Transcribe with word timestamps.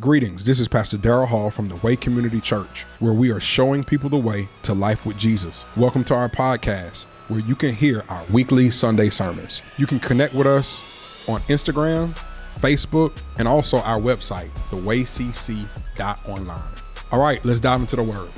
Greetings, 0.00 0.42
this 0.42 0.58
is 0.58 0.68
Pastor 0.68 0.96
Daryl 0.96 1.28
Hall 1.28 1.50
from 1.50 1.68
the 1.68 1.76
Way 1.76 1.96
Community 1.96 2.40
Church, 2.40 2.84
where 2.98 3.12
we 3.12 3.30
are 3.30 3.38
showing 3.38 3.84
people 3.84 4.08
the 4.08 4.16
way 4.16 4.48
to 4.62 4.72
life 4.72 5.04
with 5.04 5.18
Jesus. 5.18 5.66
Welcome 5.76 6.02
to 6.04 6.14
our 6.14 6.30
podcast, 6.30 7.04
where 7.28 7.40
you 7.40 7.54
can 7.54 7.74
hear 7.74 8.02
our 8.08 8.24
weekly 8.32 8.70
Sunday 8.70 9.10
sermons. 9.10 9.60
You 9.76 9.86
can 9.86 10.00
connect 10.00 10.32
with 10.32 10.46
us 10.46 10.82
on 11.28 11.40
Instagram, 11.40 12.18
Facebook, 12.58 13.12
and 13.38 13.46
also 13.46 13.80
our 13.80 14.00
website, 14.00 14.48
thewaycc.online. 14.70 16.82
All 17.12 17.20
right, 17.20 17.44
let's 17.44 17.60
dive 17.60 17.80
into 17.80 17.96
the 17.96 18.02
word. 18.02 18.30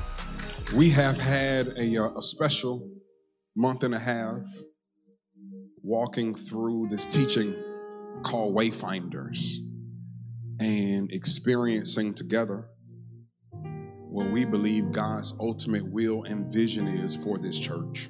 We 0.74 0.90
have 0.90 1.16
had 1.16 1.68
a, 1.78 1.98
uh, 1.98 2.10
a 2.16 2.22
special 2.22 2.90
month 3.54 3.84
and 3.84 3.94
a 3.94 4.00
half 4.00 4.40
walking 5.84 6.34
through 6.34 6.88
this 6.90 7.06
teaching 7.06 7.54
called 8.24 8.56
Wayfinders 8.56 9.63
and 10.60 11.12
experiencing 11.12 12.14
together 12.14 12.66
what 14.08 14.30
we 14.30 14.44
believe 14.44 14.92
God's 14.92 15.34
ultimate 15.40 15.84
will 15.84 16.22
and 16.24 16.52
vision 16.52 16.86
is 16.86 17.16
for 17.16 17.36
this 17.36 17.58
church. 17.58 18.08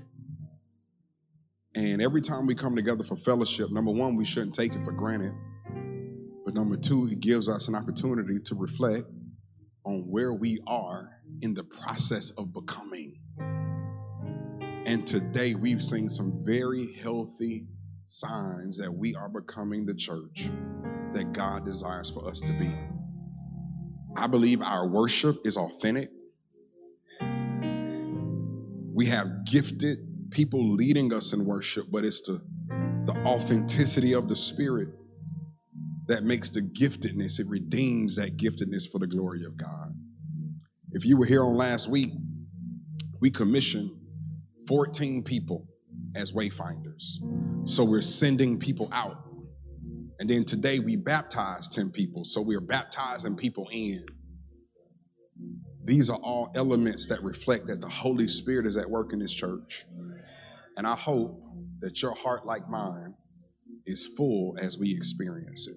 And 1.75 2.03
every 2.03 2.21
time 2.21 2.47
we 2.47 2.55
come 2.55 2.77
together 2.77 3.05
for 3.05 3.17
fellowship, 3.17 3.71
number 3.71 3.91
one, 3.91 4.15
we 4.15 4.25
shouldn't 4.25 4.55
take 4.55 4.75
it 4.75 4.85
for 4.85 4.93
granted. 4.93 5.33
But 6.45 6.55
number 6.55 6.77
two, 6.77 7.09
it 7.09 7.21
gives 7.21 7.49
us 7.49 7.69
an 7.69 7.75
opportunity 7.75 8.39
to 8.39 8.55
reflect 8.55 9.07
on 9.85 10.03
where 10.11 10.35
we 10.35 10.61
are 10.67 11.11
in 11.41 11.55
the 11.55 11.65
process 11.65 12.31
of 12.33 12.53
becoming. 12.53 13.19
And 14.87 15.07
today 15.07 15.55
we've 15.55 15.83
seen 15.83 16.09
some 16.11 16.45
very 16.45 16.93
healthy 16.93 17.67
signs 18.07 18.77
that 18.77 18.93
we 18.93 19.15
are 19.15 19.31
becoming 19.31 19.87
the 19.87 19.95
church 19.95 20.51
that 21.15 21.33
God 21.33 21.65
desires 21.65 22.11
for 22.11 22.29
us 22.29 22.41
to 22.41 22.53
be. 22.53 22.71
I 24.17 24.27
believe 24.27 24.63
our 24.63 24.87
worship 24.87 25.39
is 25.45 25.57
authentic. 25.57 26.11
We 28.93 29.07
have 29.07 29.45
gifted 29.45 30.31
people 30.31 30.75
leading 30.75 31.13
us 31.13 31.33
in 31.33 31.45
worship, 31.45 31.87
but 31.91 32.05
it's 32.05 32.21
the, 32.23 32.41
the 33.07 33.15
authenticity 33.25 34.13
of 34.13 34.29
the 34.29 34.37
Spirit 34.37 34.89
that 36.07 36.23
makes 36.23 36.51
the 36.51 36.61
giftedness, 36.61 37.41
it 37.41 37.47
redeems 37.49 38.17
that 38.17 38.37
giftedness 38.37 38.91
for 38.91 38.99
the 38.99 39.07
glory 39.07 39.45
of 39.45 39.57
God. 39.57 39.95
If 40.93 41.05
you 41.05 41.17
were 41.17 41.25
here 41.25 41.43
on 41.43 41.57
last 41.57 41.89
week, 41.89 42.11
we 43.21 43.31
commissioned 43.31 43.91
14 44.69 45.23
people 45.23 45.67
as 46.15 46.33
wayfinders. 46.33 47.17
So 47.65 47.85
we're 47.85 48.03
sending 48.03 48.59
people 48.59 48.89
out 48.93 49.25
and 50.19 50.31
then 50.31 50.45
today 50.45 50.79
we 50.79 50.97
baptized 50.97 51.73
10 51.73 51.91
people. 51.91 52.25
So 52.25 52.41
we 52.41 52.55
are 52.57 52.61
baptizing 52.61 53.37
people 53.37 53.69
in. 53.73 54.05
These 55.85 56.09
are 56.09 56.19
all 56.23 56.51
elements 56.55 57.07
that 57.07 57.23
reflect 57.23 57.67
that 57.67 57.81
the 57.81 57.89
Holy 57.89 58.29
Spirit 58.29 58.67
is 58.67 58.77
at 58.77 58.89
work 58.89 59.13
in 59.13 59.19
this 59.19 59.33
church. 59.33 59.85
And 60.77 60.87
I 60.87 60.95
hope 60.95 61.41
that 61.81 62.01
your 62.01 62.15
heart, 62.15 62.47
like 62.47 62.69
mine, 62.69 63.15
is 63.87 64.07
full 64.17 64.57
as 64.59 64.79
we 64.79 64.95
experience 64.95 65.67
it. 65.67 65.77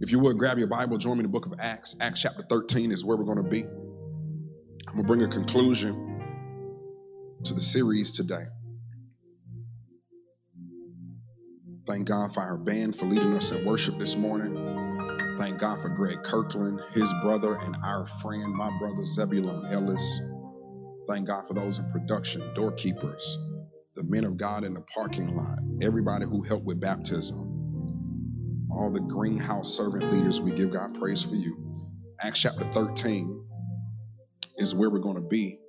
If 0.00 0.10
you 0.10 0.18
would 0.20 0.38
grab 0.38 0.58
your 0.58 0.66
Bible, 0.66 0.98
join 0.98 1.18
me 1.18 1.20
in 1.20 1.30
the 1.30 1.32
book 1.32 1.46
of 1.46 1.54
Acts. 1.58 1.96
Acts 2.00 2.22
chapter 2.22 2.44
13 2.48 2.90
is 2.90 3.04
where 3.04 3.16
we're 3.16 3.24
going 3.24 3.42
to 3.42 3.48
be. 3.48 3.62
I'm 4.88 4.94
going 4.94 4.98
to 4.98 5.02
bring 5.04 5.22
a 5.22 5.28
conclusion 5.28 6.22
to 7.44 7.54
the 7.54 7.60
series 7.60 8.10
today. 8.10 8.46
Thank 11.86 12.08
God 12.08 12.34
for 12.34 12.40
our 12.40 12.58
band 12.58 12.98
for 12.98 13.04
leading 13.04 13.32
us 13.34 13.52
in 13.52 13.64
worship 13.64 13.96
this 13.96 14.16
morning. 14.16 15.36
Thank 15.38 15.60
God 15.60 15.80
for 15.80 15.88
Greg 15.88 16.20
Kirkland, 16.24 16.80
his 16.92 17.12
brother, 17.22 17.54
and 17.58 17.76
our 17.84 18.08
friend, 18.20 18.52
my 18.52 18.76
brother 18.80 19.04
Zebulon 19.04 19.72
Ellis. 19.72 20.20
Thank 21.08 21.28
God 21.28 21.46
for 21.46 21.54
those 21.54 21.78
in 21.78 21.88
production, 21.92 22.42
doorkeepers, 22.56 23.38
the 23.94 24.02
men 24.02 24.24
of 24.24 24.36
God 24.36 24.64
in 24.64 24.74
the 24.74 24.80
parking 24.80 25.36
lot, 25.36 25.60
everybody 25.80 26.24
who 26.24 26.42
helped 26.42 26.64
with 26.64 26.80
baptism, 26.80 27.38
all 28.68 28.90
the 28.92 29.00
greenhouse 29.00 29.76
servant 29.76 30.12
leaders. 30.12 30.40
We 30.40 30.50
give 30.50 30.72
God 30.72 30.98
praise 30.98 31.22
for 31.22 31.36
you. 31.36 31.56
Acts 32.20 32.40
chapter 32.40 32.64
13 32.72 33.44
is 34.56 34.74
where 34.74 34.90
we're 34.90 34.98
going 34.98 35.22
to 35.22 35.28
be. 35.28 35.60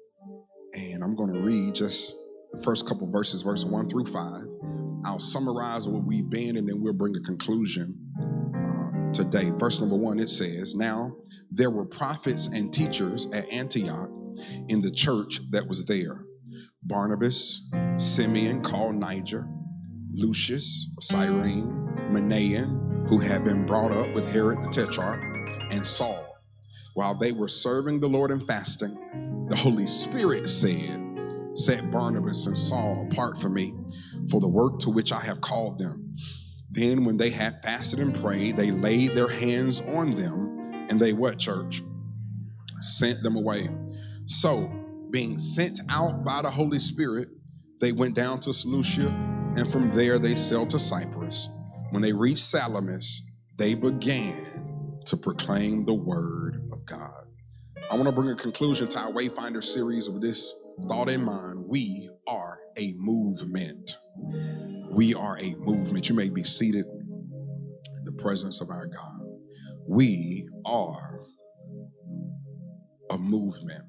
And 0.74 1.04
I'm 1.04 1.16
going 1.16 1.32
to 1.32 1.42
read 1.42 1.76
just 1.76 2.16
the 2.54 2.64
first 2.64 2.88
couple 2.88 3.06
verses, 3.12 3.44
verse 3.44 3.64
1 3.64 3.90
through 3.90 4.08
5. 4.08 4.57
I'll 5.08 5.20
summarize 5.20 5.88
where 5.88 6.02
we've 6.02 6.30
been 6.30 6.58
and 6.58 6.68
then 6.68 6.82
we'll 6.82 6.92
bring 6.92 7.16
a 7.16 7.22
conclusion 7.22 7.98
uh, 8.20 9.14
today. 9.14 9.52
Verse 9.52 9.80
number 9.80 9.96
one, 9.96 10.20
it 10.20 10.30
says, 10.30 10.76
Now 10.76 11.16
there 11.50 11.72
were 11.72 11.86
prophets 11.86 12.48
and 12.48 12.74
teachers 12.74 13.26
at 13.32 13.50
Antioch 13.50 14.10
in 14.68 14.82
the 14.82 14.92
church 14.92 15.40
that 15.52 15.66
was 15.66 15.86
there 15.86 16.26
Barnabas, 16.84 17.72
Simeon 17.96 18.62
called 18.62 18.96
Niger, 18.96 19.48
Lucius 20.14 20.94
Cyrene, 21.02 21.88
Manaen, 22.12 23.08
who 23.08 23.20
had 23.20 23.46
been 23.46 23.66
brought 23.66 23.94
up 23.94 24.14
with 24.14 24.26
Herod 24.32 24.62
the 24.62 24.70
Tetrarch, 24.70 25.22
and 25.72 25.88
Saul. 25.88 26.38
While 26.96 27.16
they 27.16 27.32
were 27.32 27.48
serving 27.48 28.02
the 28.02 28.10
Lord 28.10 28.32
and 28.32 28.46
fasting, 28.46 29.48
the 29.50 29.56
Holy 29.56 29.88
Spirit 29.88 30.50
said, 30.50 31.02
Set 31.56 31.90
Barnabas 31.92 32.46
and 32.46 32.58
Saul 32.58 33.08
apart 33.10 33.40
for 33.40 33.50
me 33.50 33.74
for 34.30 34.40
the 34.40 34.48
work 34.48 34.80
to 34.80 34.90
which 34.90 35.12
I 35.12 35.20
have 35.20 35.42
called 35.42 35.80
them. 35.80 36.16
Then, 36.70 37.06
when 37.06 37.18
they 37.18 37.30
had 37.30 37.64
fasted 37.64 38.00
and 38.00 38.14
prayed, 38.14 38.58
they 38.58 38.72
laid 38.72 39.16
their 39.16 39.30
hands 39.30 39.82
on 39.82 40.16
them, 40.16 40.86
and 40.90 41.00
they 41.00 41.14
what, 41.14 41.40
church? 41.40 41.82
Sent 42.82 43.24
them 43.24 43.36
away. 43.36 43.70
So, 44.26 44.70
being 45.10 45.38
sent 45.38 45.80
out 45.90 46.26
by 46.26 46.42
the 46.42 46.50
Holy 46.50 46.80
Spirit, 46.80 47.30
they 47.80 47.94
went 47.94 48.16
down 48.16 48.40
to 48.42 48.54
Seleucia, 48.54 49.08
and 49.56 49.72
from 49.72 49.92
there 49.92 50.20
they 50.20 50.36
sailed 50.36 50.70
to 50.72 50.80
Cyprus. 50.80 51.48
When 51.92 52.02
they 52.02 52.12
reached 52.12 52.44
Salamis, 52.44 53.32
they 53.58 53.74
began 53.74 55.00
to 55.06 55.16
proclaim 55.16 55.86
the 55.86 55.94
word 55.94 56.70
of 56.72 56.86
God. 56.86 57.28
I 57.90 57.96
want 57.96 58.08
to 58.08 58.12
bring 58.12 58.30
a 58.30 58.36
conclusion 58.36 58.90
to 58.90 59.00
our 59.00 59.12
Wayfinder 59.12 59.64
series 59.64 60.10
with 60.10 60.22
this 60.22 60.54
thought 60.90 61.10
in 61.10 61.24
mind. 61.24 61.64
We 61.66 62.10
are 62.28 62.60
a 62.76 62.94
movement. 62.98 63.96
We 64.98 65.14
are 65.14 65.38
a 65.38 65.54
movement. 65.60 66.10
You 66.10 66.16
may 66.16 66.28
be 66.28 66.44
seated 66.44 66.86
in 66.88 68.04
the 68.04 68.14
presence 68.14 68.62
of 68.62 68.72
our 68.72 68.88
God. 68.88 69.20
We 69.88 70.50
are 70.66 71.20
a 73.12 73.18
movement. 73.20 73.84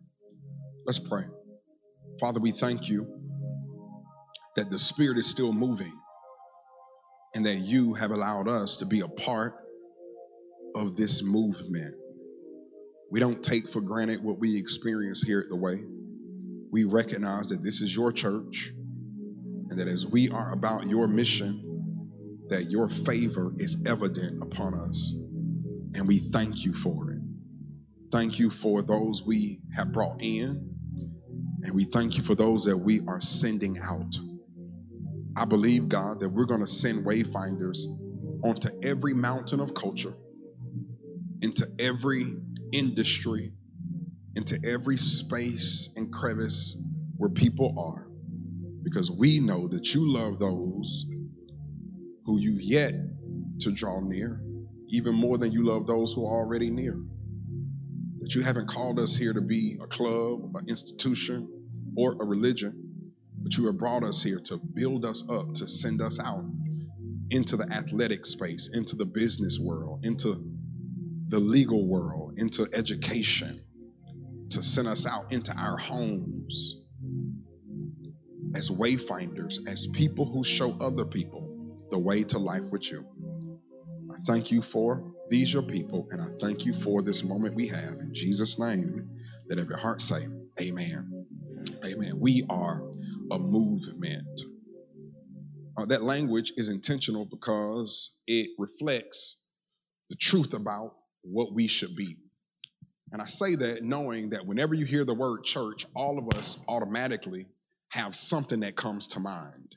Let's 0.84 0.98
pray. 0.98 1.24
Father, 2.20 2.41
we 2.41 2.52
thank 2.52 2.91
you 2.91 3.06
that 4.54 4.69
the 4.69 4.78
Spirit 4.78 5.16
is 5.16 5.26
still 5.26 5.54
moving 5.54 5.98
and 7.34 7.46
that 7.46 7.56
you 7.56 7.94
have 7.94 8.10
allowed 8.10 8.46
us 8.46 8.76
to 8.76 8.84
be 8.84 9.00
a 9.00 9.08
part 9.08 9.54
of 10.75 10.94
this 10.94 11.22
movement. 11.25 11.94
We 13.10 13.19
don't 13.19 13.42
take 13.42 13.70
for 13.70 13.80
granted 13.80 14.22
what 14.22 14.38
we 14.38 14.58
experience 14.58 15.22
here 15.22 15.40
at 15.40 15.48
the 15.48 15.56
Way. 15.56 15.80
We 16.70 16.84
recognize 16.84 17.48
that 17.48 17.62
this 17.62 17.80
is 17.80 17.96
your 17.96 18.12
church 18.12 18.75
and 19.70 19.78
that 19.78 19.88
as 19.88 20.06
we 20.06 20.28
are 20.30 20.52
about 20.52 20.86
your 20.86 21.06
mission, 21.06 21.64
that 22.48 22.70
your 22.70 22.88
favor 22.88 23.52
is 23.58 23.84
evident 23.86 24.42
upon 24.42 24.74
us. 24.74 25.14
And 25.94 26.06
we 26.06 26.18
thank 26.18 26.64
you 26.64 26.72
for 26.72 27.12
it. 27.12 27.18
Thank 28.10 28.38
you 28.38 28.50
for 28.50 28.80
those 28.80 29.22
we 29.22 29.60
have 29.76 29.92
brought 29.92 30.22
in, 30.22 30.74
and 31.62 31.72
we 31.72 31.84
thank 31.84 32.16
you 32.16 32.22
for 32.22 32.34
those 32.34 32.64
that 32.64 32.76
we 32.76 33.00
are 33.06 33.20
sending 33.20 33.78
out. 33.78 34.16
I 35.36 35.44
believe, 35.44 35.88
God, 35.88 36.20
that 36.20 36.30
we're 36.30 36.46
going 36.46 36.62
to 36.62 36.66
send 36.66 37.04
wayfinders 37.04 37.84
onto 38.42 38.70
every 38.82 39.12
mountain 39.12 39.60
of 39.60 39.74
culture, 39.74 40.14
into 41.42 41.66
every 41.78 42.25
industry, 42.72 43.52
into 44.37 44.58
every 44.66 44.96
space 44.96 45.93
and 45.96 46.12
crevice 46.12 46.82
where 47.19 47.31
people 47.31 47.75
are 47.78 48.07
because 48.88 49.11
we 49.11 49.38
know 49.38 49.69
that 49.69 49.94
you 49.94 50.11
love 50.11 50.38
those 50.38 51.05
who 52.25 52.38
you 52.38 52.56
yet 52.58 52.94
to 53.61 53.70
draw 53.70 54.00
near, 54.00 54.40
even 54.88 55.14
more 55.14 55.37
than 55.37 55.52
you 55.52 55.62
love 55.67 55.87
those 55.87 56.14
who 56.14 56.25
are 56.25 56.40
already 56.40 56.70
near. 56.70 56.99
That 58.20 58.35
you 58.35 58.40
haven't 58.40 58.67
called 58.67 58.99
us 58.99 59.14
here 59.14 59.35
to 59.35 59.43
be 59.43 59.76
a 59.82 59.87
club, 59.87 60.56
an 60.56 60.64
institution, 60.69 61.49
or 61.99 62.12
a 62.12 62.25
religion, 62.25 63.12
but 63.43 63.58
you 63.58 63.67
have 63.67 63.76
brought 63.76 64.05
us 64.05 64.23
here 64.23 64.40
to 64.44 64.58
build 64.75 65.05
us 65.05 65.23
up, 65.29 65.52
to 65.55 65.69
send 65.69 66.00
us 66.00 66.19
out 66.19 66.44
into 67.31 67.56
the 67.56 67.70
athletic 67.70 68.25
space, 68.25 68.75
into 68.75 68.96
the 68.96 69.05
business 69.05 69.58
world, 69.61 70.02
into 70.02 70.50
the 71.29 71.38
legal 71.38 71.87
world, 71.87 72.38
into 72.38 72.67
education, 72.73 73.61
to 74.49 74.62
send 74.62 74.88
us 74.88 75.06
out 75.06 75.31
into 75.31 75.52
our 75.58 75.76
homes 75.76 76.88
as 78.54 78.70
wayfinders, 78.70 79.58
as 79.68 79.86
people 79.88 80.26
who 80.26 80.42
show 80.42 80.76
other 80.80 81.04
people 81.04 81.48
the 81.90 81.98
way 81.98 82.22
to 82.24 82.38
life 82.38 82.70
with 82.70 82.90
you. 82.90 83.04
I 84.10 84.16
thank 84.26 84.50
you 84.50 84.62
for 84.62 85.12
these 85.30 85.52
your 85.52 85.62
people, 85.62 86.08
and 86.10 86.20
I 86.20 86.26
thank 86.40 86.64
you 86.64 86.74
for 86.74 87.02
this 87.02 87.22
moment 87.22 87.54
we 87.54 87.68
have. 87.68 87.94
In 88.00 88.10
Jesus' 88.12 88.58
name, 88.58 89.08
let 89.48 89.58
every 89.58 89.78
heart 89.78 90.02
say, 90.02 90.22
Amen. 90.60 91.26
Amen. 91.84 92.18
We 92.18 92.44
are 92.48 92.82
a 93.30 93.38
movement. 93.38 94.40
Uh, 95.76 95.84
that 95.86 96.02
language 96.02 96.52
is 96.56 96.68
intentional 96.68 97.24
because 97.24 98.18
it 98.26 98.50
reflects 98.58 99.44
the 100.10 100.16
truth 100.16 100.54
about 100.54 100.94
what 101.22 101.54
we 101.54 101.68
should 101.68 101.94
be. 101.94 102.16
And 103.12 103.22
I 103.22 103.26
say 103.26 103.54
that 103.54 103.84
knowing 103.84 104.30
that 104.30 104.46
whenever 104.46 104.74
you 104.74 104.84
hear 104.84 105.04
the 105.04 105.14
word 105.14 105.44
church, 105.44 105.86
all 105.94 106.18
of 106.18 106.36
us 106.38 106.58
automatically 106.68 107.46
have 107.90 108.14
something 108.14 108.61
that 108.61 108.76
comes 108.76 109.06
to 109.08 109.20
mind. 109.20 109.76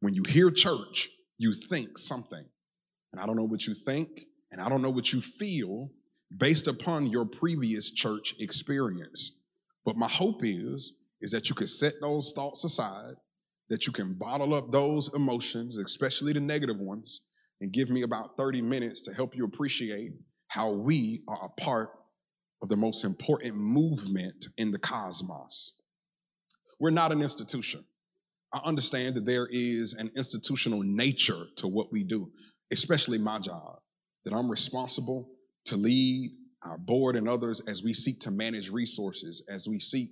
When 0.00 0.14
you 0.14 0.22
hear 0.28 0.50
church, 0.50 1.08
you 1.38 1.52
think 1.52 1.98
something. 1.98 2.44
And 3.12 3.20
I 3.20 3.26
don't 3.26 3.36
know 3.36 3.44
what 3.44 3.66
you 3.66 3.74
think, 3.74 4.08
and 4.50 4.60
I 4.60 4.68
don't 4.68 4.82
know 4.82 4.90
what 4.90 5.12
you 5.12 5.20
feel 5.20 5.90
based 6.36 6.68
upon 6.68 7.06
your 7.06 7.24
previous 7.24 7.90
church 7.90 8.34
experience. 8.38 9.40
But 9.84 9.96
my 9.96 10.08
hope 10.08 10.40
is 10.44 10.94
is 11.20 11.30
that 11.32 11.48
you 11.48 11.54
can 11.54 11.66
set 11.66 11.94
those 12.00 12.32
thoughts 12.32 12.64
aside, 12.64 13.14
that 13.68 13.86
you 13.86 13.92
can 13.92 14.14
bottle 14.14 14.54
up 14.54 14.70
those 14.70 15.12
emotions, 15.14 15.78
especially 15.78 16.32
the 16.32 16.40
negative 16.40 16.78
ones, 16.78 17.22
and 17.60 17.72
give 17.72 17.90
me 17.90 18.02
about 18.02 18.36
30 18.36 18.62
minutes 18.62 19.02
to 19.02 19.12
help 19.12 19.34
you 19.34 19.44
appreciate 19.44 20.12
how 20.48 20.72
we 20.72 21.22
are 21.28 21.46
a 21.46 21.60
part 21.60 21.90
of 22.62 22.68
the 22.68 22.76
most 22.76 23.04
important 23.04 23.56
movement 23.56 24.46
in 24.56 24.70
the 24.70 24.78
cosmos. 24.78 25.77
We're 26.80 26.90
not 26.90 27.12
an 27.12 27.22
institution. 27.22 27.84
I 28.52 28.60
understand 28.64 29.14
that 29.16 29.26
there 29.26 29.48
is 29.50 29.94
an 29.94 30.10
institutional 30.16 30.82
nature 30.82 31.46
to 31.56 31.68
what 31.68 31.92
we 31.92 32.02
do, 32.02 32.30
especially 32.72 33.18
my 33.18 33.38
job, 33.38 33.78
that 34.24 34.32
I'm 34.32 34.50
responsible 34.50 35.28
to 35.66 35.76
lead 35.76 36.30
our 36.62 36.78
board 36.78 37.16
and 37.16 37.28
others 37.28 37.60
as 37.68 37.82
we 37.82 37.92
seek 37.92 38.20
to 38.20 38.30
manage 38.30 38.70
resources, 38.70 39.44
as 39.48 39.68
we 39.68 39.78
seek 39.78 40.10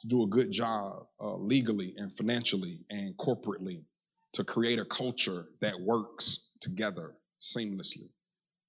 to 0.00 0.08
do 0.08 0.22
a 0.22 0.26
good 0.26 0.50
job 0.50 1.04
uh, 1.20 1.36
legally 1.36 1.94
and 1.96 2.12
financially 2.16 2.80
and 2.90 3.16
corporately 3.16 3.82
to 4.32 4.44
create 4.44 4.78
a 4.78 4.84
culture 4.84 5.46
that 5.60 5.74
works 5.80 6.52
together 6.60 7.14
seamlessly. 7.40 8.10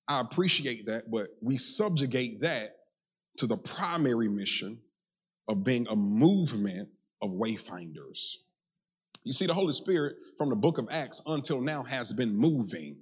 I 0.07 0.19
appreciate 0.19 0.87
that, 0.87 1.09
but 1.09 1.29
we 1.41 1.57
subjugate 1.57 2.41
that 2.41 2.75
to 3.37 3.47
the 3.47 3.57
primary 3.57 4.27
mission 4.27 4.79
of 5.47 5.63
being 5.63 5.87
a 5.89 5.95
movement 5.95 6.89
of 7.23 7.31
wayfinders. 7.31 8.37
You 9.23 9.31
see, 9.31 9.45
the 9.45 9.53
Holy 9.53 9.73
Spirit 9.73 10.17
from 10.37 10.49
the 10.49 10.55
book 10.55 10.77
of 10.77 10.87
Acts 10.91 11.21
until 11.25 11.61
now 11.61 11.83
has 11.83 12.11
been 12.11 12.35
moving. 12.35 12.97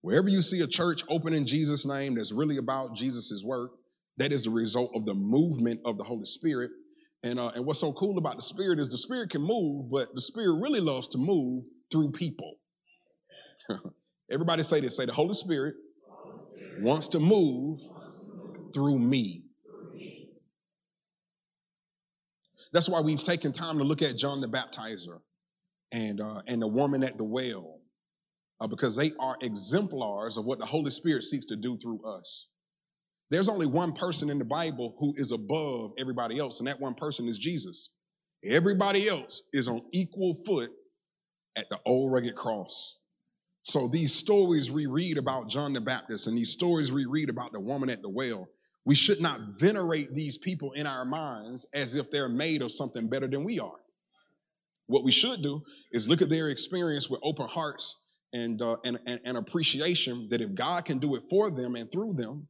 Wherever 0.00 0.28
you 0.28 0.40
see 0.40 0.60
a 0.60 0.66
church 0.66 1.02
open 1.08 1.34
in 1.34 1.46
Jesus' 1.46 1.84
name 1.84 2.14
that's 2.14 2.30
really 2.30 2.58
about 2.58 2.94
Jesus' 2.94 3.42
work, 3.44 3.72
that 4.16 4.30
is 4.30 4.44
the 4.44 4.50
result 4.50 4.92
of 4.94 5.04
the 5.04 5.14
movement 5.14 5.80
of 5.84 5.98
the 5.98 6.04
Holy 6.04 6.26
Spirit. 6.26 6.70
And, 7.24 7.40
uh, 7.40 7.48
and 7.56 7.66
what's 7.66 7.80
so 7.80 7.92
cool 7.94 8.18
about 8.18 8.36
the 8.36 8.42
Spirit 8.42 8.78
is 8.78 8.88
the 8.88 8.98
Spirit 8.98 9.30
can 9.30 9.42
move, 9.42 9.90
but 9.90 10.14
the 10.14 10.20
Spirit 10.20 10.60
really 10.60 10.80
loves 10.80 11.08
to 11.08 11.18
move 11.18 11.64
through 11.90 12.12
people. 12.12 12.54
Everybody 14.30 14.62
say 14.62 14.80
this 14.80 14.96
say, 14.96 15.06
the 15.06 15.12
Holy 15.12 15.34
Spirit 15.34 15.74
wants 16.78 17.08
to 17.08 17.18
move 17.18 17.80
through 18.72 18.98
me. 18.98 19.43
That's 22.74 22.88
why 22.88 23.00
we've 23.00 23.22
taken 23.22 23.52
time 23.52 23.78
to 23.78 23.84
look 23.84 24.02
at 24.02 24.18
John 24.18 24.40
the 24.40 24.48
Baptizer 24.48 25.20
and, 25.92 26.20
uh, 26.20 26.42
and 26.48 26.60
the 26.60 26.66
woman 26.66 27.04
at 27.04 27.16
the 27.16 27.24
well, 27.24 27.78
uh, 28.60 28.66
because 28.66 28.96
they 28.96 29.12
are 29.20 29.36
exemplars 29.40 30.36
of 30.36 30.44
what 30.44 30.58
the 30.58 30.66
Holy 30.66 30.90
Spirit 30.90 31.22
seeks 31.22 31.46
to 31.46 31.56
do 31.56 31.78
through 31.78 32.04
us. 32.04 32.48
There's 33.30 33.48
only 33.48 33.66
one 33.66 33.92
person 33.92 34.28
in 34.28 34.40
the 34.40 34.44
Bible 34.44 34.96
who 34.98 35.14
is 35.16 35.30
above 35.30 35.92
everybody 35.98 36.38
else, 36.38 36.58
and 36.58 36.66
that 36.66 36.80
one 36.80 36.94
person 36.94 37.28
is 37.28 37.38
Jesus. 37.38 37.90
Everybody 38.44 39.08
else 39.08 39.44
is 39.52 39.68
on 39.68 39.82
equal 39.92 40.42
foot 40.44 40.72
at 41.54 41.70
the 41.70 41.78
old 41.86 42.12
rugged 42.12 42.34
cross. 42.34 42.98
So 43.62 43.86
these 43.86 44.12
stories 44.12 44.72
we 44.72 44.86
read 44.86 45.16
about 45.16 45.48
John 45.48 45.72
the 45.74 45.80
Baptist 45.80 46.26
and 46.26 46.36
these 46.36 46.50
stories 46.50 46.90
we 46.90 47.06
read 47.06 47.30
about 47.30 47.52
the 47.52 47.60
woman 47.60 47.88
at 47.88 48.02
the 48.02 48.08
well, 48.10 48.48
we 48.86 48.94
should 48.94 49.20
not 49.20 49.40
venerate 49.58 50.14
these 50.14 50.36
people 50.36 50.72
in 50.72 50.86
our 50.86 51.04
minds 51.04 51.66
as 51.72 51.96
if 51.96 52.10
they're 52.10 52.28
made 52.28 52.60
of 52.62 52.70
something 52.70 53.08
better 53.08 53.26
than 53.26 53.44
we 53.44 53.58
are. 53.58 53.80
What 54.86 55.04
we 55.04 55.10
should 55.10 55.42
do 55.42 55.62
is 55.92 56.08
look 56.08 56.20
at 56.20 56.28
their 56.28 56.50
experience 56.50 57.08
with 57.08 57.20
open 57.22 57.48
hearts 57.48 58.04
and, 58.34 58.60
uh, 58.60 58.76
and, 58.84 58.98
and, 59.06 59.20
and 59.24 59.38
appreciation 59.38 60.28
that 60.30 60.42
if 60.42 60.54
God 60.54 60.84
can 60.84 60.98
do 60.98 61.14
it 61.14 61.22
for 61.30 61.50
them 61.50 61.76
and 61.76 61.90
through 61.90 62.14
them, 62.14 62.48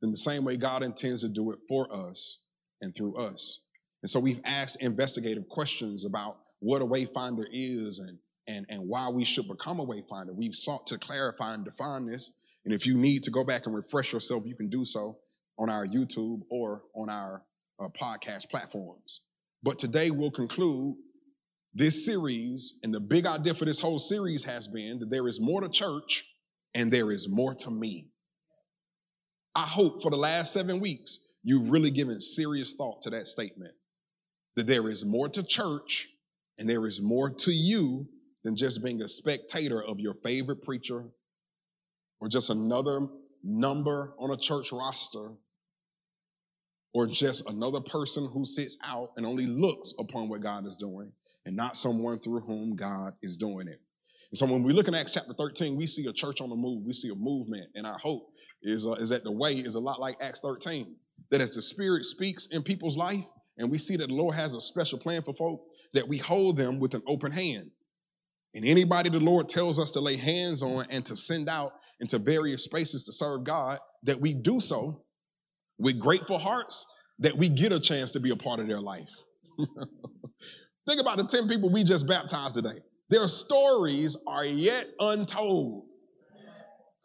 then 0.00 0.12
the 0.12 0.16
same 0.16 0.44
way 0.44 0.56
God 0.56 0.84
intends 0.84 1.22
to 1.22 1.28
do 1.28 1.50
it 1.50 1.58
for 1.66 1.92
us 1.92 2.40
and 2.80 2.94
through 2.94 3.16
us. 3.16 3.62
And 4.02 4.10
so 4.10 4.20
we've 4.20 4.40
asked 4.44 4.82
investigative 4.82 5.48
questions 5.48 6.04
about 6.04 6.36
what 6.60 6.82
a 6.82 6.86
wayfinder 6.86 7.46
is 7.50 7.98
and, 7.98 8.18
and, 8.46 8.66
and 8.68 8.86
why 8.86 9.08
we 9.08 9.24
should 9.24 9.48
become 9.48 9.80
a 9.80 9.86
wayfinder. 9.86 10.34
We've 10.34 10.54
sought 10.54 10.86
to 10.88 10.98
clarify 10.98 11.54
and 11.54 11.64
define 11.64 12.06
this. 12.06 12.30
And 12.64 12.72
if 12.72 12.86
you 12.86 12.96
need 12.96 13.24
to 13.24 13.30
go 13.30 13.42
back 13.42 13.66
and 13.66 13.74
refresh 13.74 14.12
yourself, 14.12 14.44
you 14.46 14.54
can 14.54 14.68
do 14.68 14.84
so 14.84 15.18
on 15.58 15.70
our 15.70 15.86
YouTube 15.86 16.42
or 16.50 16.82
on 16.94 17.08
our 17.08 17.42
uh, 17.80 17.88
podcast 17.88 18.50
platforms. 18.50 19.20
But 19.62 19.78
today 19.78 20.10
we'll 20.10 20.30
conclude 20.30 20.96
this 21.74 22.04
series, 22.04 22.74
and 22.82 22.94
the 22.94 23.00
big 23.00 23.26
idea 23.26 23.54
for 23.54 23.64
this 23.64 23.80
whole 23.80 23.98
series 23.98 24.44
has 24.44 24.68
been 24.68 25.00
that 25.00 25.10
there 25.10 25.26
is 25.26 25.40
more 25.40 25.60
to 25.60 25.68
church 25.68 26.24
and 26.74 26.92
there 26.92 27.10
is 27.10 27.28
more 27.28 27.54
to 27.54 27.70
me. 27.70 28.10
I 29.54 29.62
hope 29.62 30.02
for 30.02 30.10
the 30.10 30.16
last 30.16 30.52
seven 30.52 30.80
weeks, 30.80 31.20
you've 31.42 31.70
really 31.70 31.90
given 31.90 32.20
serious 32.20 32.74
thought 32.74 33.02
to 33.02 33.10
that 33.10 33.26
statement 33.26 33.74
that 34.56 34.66
there 34.66 34.88
is 34.88 35.04
more 35.04 35.28
to 35.28 35.42
church 35.42 36.08
and 36.58 36.68
there 36.68 36.86
is 36.86 37.00
more 37.00 37.30
to 37.30 37.52
you 37.52 38.06
than 38.44 38.56
just 38.56 38.84
being 38.84 39.02
a 39.02 39.08
spectator 39.08 39.82
of 39.82 39.98
your 39.98 40.14
favorite 40.22 40.62
preacher 40.62 41.04
or 42.20 42.28
just 42.28 42.50
another 42.50 43.06
number 43.44 44.14
on 44.18 44.30
a 44.30 44.36
church 44.36 44.72
roster 44.72 45.32
or 46.94 47.06
just 47.06 47.48
another 47.48 47.80
person 47.80 48.28
who 48.32 48.44
sits 48.44 48.78
out 48.84 49.10
and 49.16 49.26
only 49.26 49.46
looks 49.46 49.94
upon 49.98 50.28
what 50.28 50.40
God 50.40 50.66
is 50.66 50.76
doing 50.76 51.12
and 51.44 51.54
not 51.54 51.76
someone 51.76 52.18
through 52.18 52.40
whom 52.40 52.74
God 52.74 53.12
is 53.22 53.36
doing 53.36 53.68
it. 53.68 53.80
And 54.30 54.38
so 54.38 54.46
when 54.46 54.62
we 54.62 54.72
look 54.72 54.88
in 54.88 54.94
Acts 54.94 55.12
chapter 55.12 55.34
13, 55.34 55.76
we 55.76 55.86
see 55.86 56.06
a 56.06 56.12
church 56.12 56.40
on 56.40 56.48
the 56.48 56.56
move, 56.56 56.84
we 56.84 56.92
see 56.92 57.10
a 57.10 57.14
movement, 57.14 57.70
and 57.74 57.86
our 57.86 57.98
hope 57.98 58.30
is, 58.62 58.86
uh, 58.86 58.92
is 58.92 59.10
that 59.10 59.24
the 59.24 59.30
way 59.30 59.52
is 59.52 59.74
a 59.74 59.80
lot 59.80 60.00
like 60.00 60.16
Acts 60.20 60.40
13. 60.40 60.96
That 61.30 61.40
as 61.40 61.54
the 61.54 61.62
Spirit 61.62 62.04
speaks 62.04 62.46
in 62.46 62.62
people's 62.62 62.96
life, 62.96 63.24
and 63.58 63.70
we 63.70 63.78
see 63.78 63.96
that 63.96 64.08
the 64.08 64.14
Lord 64.14 64.34
has 64.34 64.54
a 64.54 64.60
special 64.60 64.98
plan 64.98 65.22
for 65.22 65.34
folk, 65.34 65.64
that 65.92 66.08
we 66.08 66.18
hold 66.18 66.56
them 66.56 66.80
with 66.80 66.94
an 66.94 67.02
open 67.06 67.30
hand. 67.30 67.70
And 68.54 68.64
anybody 68.64 69.10
the 69.10 69.20
Lord 69.20 69.48
tells 69.48 69.78
us 69.78 69.90
to 69.92 70.00
lay 70.00 70.16
hands 70.16 70.62
on 70.62 70.86
and 70.90 71.04
to 71.06 71.16
send 71.16 71.48
out 71.48 71.72
into 72.04 72.18
various 72.18 72.62
spaces 72.62 73.02
to 73.04 73.12
serve 73.12 73.44
God, 73.44 73.78
that 74.02 74.20
we 74.20 74.34
do 74.34 74.60
so 74.60 75.04
with 75.78 75.98
grateful 75.98 76.38
hearts 76.38 76.86
that 77.18 77.34
we 77.34 77.48
get 77.48 77.72
a 77.72 77.80
chance 77.80 78.10
to 78.10 78.20
be 78.20 78.28
a 78.28 78.36
part 78.36 78.60
of 78.60 78.68
their 78.68 78.80
life. 78.80 79.08
Think 80.86 81.00
about 81.00 81.16
the 81.16 81.24
10 81.24 81.48
people 81.48 81.70
we 81.70 81.82
just 81.82 82.06
baptized 82.06 82.56
today. 82.56 82.80
Their 83.08 83.26
stories 83.26 84.18
are 84.26 84.44
yet 84.44 84.88
untold. 85.00 85.86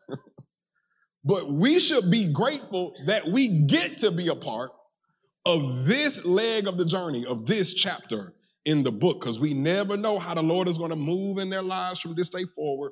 but 1.24 1.50
we 1.50 1.80
should 1.80 2.12
be 2.12 2.34
grateful 2.34 2.94
that 3.06 3.26
we 3.26 3.68
get 3.68 4.00
to 4.00 4.12
be 4.12 4.28
a 4.28 4.36
part 4.36 4.72
of 5.46 5.86
this 5.86 6.26
leg 6.26 6.68
of 6.68 6.78
the 6.78 6.84
journey, 6.84 7.26
of 7.26 7.46
this 7.46 7.74
chapter 7.74 8.34
in 8.66 8.84
the 8.84 8.92
book, 8.92 9.22
because 9.22 9.40
we 9.40 9.54
never 9.54 9.96
know 9.96 10.20
how 10.20 10.34
the 10.34 10.44
Lord 10.44 10.68
is 10.68 10.78
going 10.78 10.90
to 10.90 10.98
move 10.98 11.38
in 11.38 11.50
their 11.50 11.64
lives 11.64 12.02
from 12.02 12.16
this 12.16 12.28
day 12.28 12.44
forward 12.44 12.92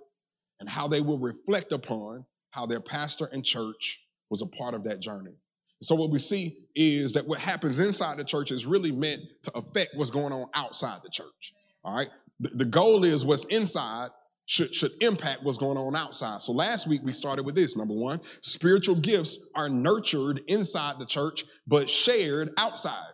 and 0.60 0.70
how 0.70 0.88
they 0.88 1.02
will 1.02 1.20
reflect 1.20 1.72
upon 1.72 2.26
how 2.52 2.66
their 2.66 2.80
pastor 2.80 3.30
and 3.32 3.44
church 3.44 4.00
was 4.30 4.42
a 4.42 4.46
part 4.46 4.74
of 4.74 4.84
that 4.84 5.00
journey. 5.00 5.36
So 5.82 5.96
what 5.96 6.10
we 6.10 6.20
see 6.20 6.58
is 6.76 7.14
that 7.14 7.28
what 7.28 7.40
happens 7.40 7.80
inside 7.80 8.18
the 8.18 8.24
church 8.24 8.52
is 8.52 8.66
really 8.66 8.92
meant 8.92 9.22
to 9.44 9.52
affect 9.56 9.92
what's 9.96 10.10
going 10.10 10.34
on 10.34 10.48
outside 10.56 11.00
the 11.04 11.10
church. 11.10 11.54
All 11.84 11.96
right. 11.96 12.10
The, 12.40 12.66
goal 12.66 13.04
is 13.04 13.26
what's 13.26 13.46
inside 13.46 14.10
should, 14.46 14.74
should 14.74 14.92
impact 15.02 15.44
what's 15.44 15.58
going 15.58 15.78
on 15.78 15.96
outside. 15.96 16.42
So 16.42 16.52
last 16.52 16.88
week 16.88 17.02
we 17.04 17.14
started 17.14 17.46
with 17.46 17.56
this. 17.56 17.76
Number 17.76 17.94
one, 17.94 18.22
spiritual 18.42 18.96
gifts 18.96 19.50
are 19.56 19.70
nurtured 19.70 20.42
inside 20.48 21.00
the 21.00 21.06
church, 21.06 21.46
but 21.68 21.90
shared 21.90 22.52
outside. 22.58 23.12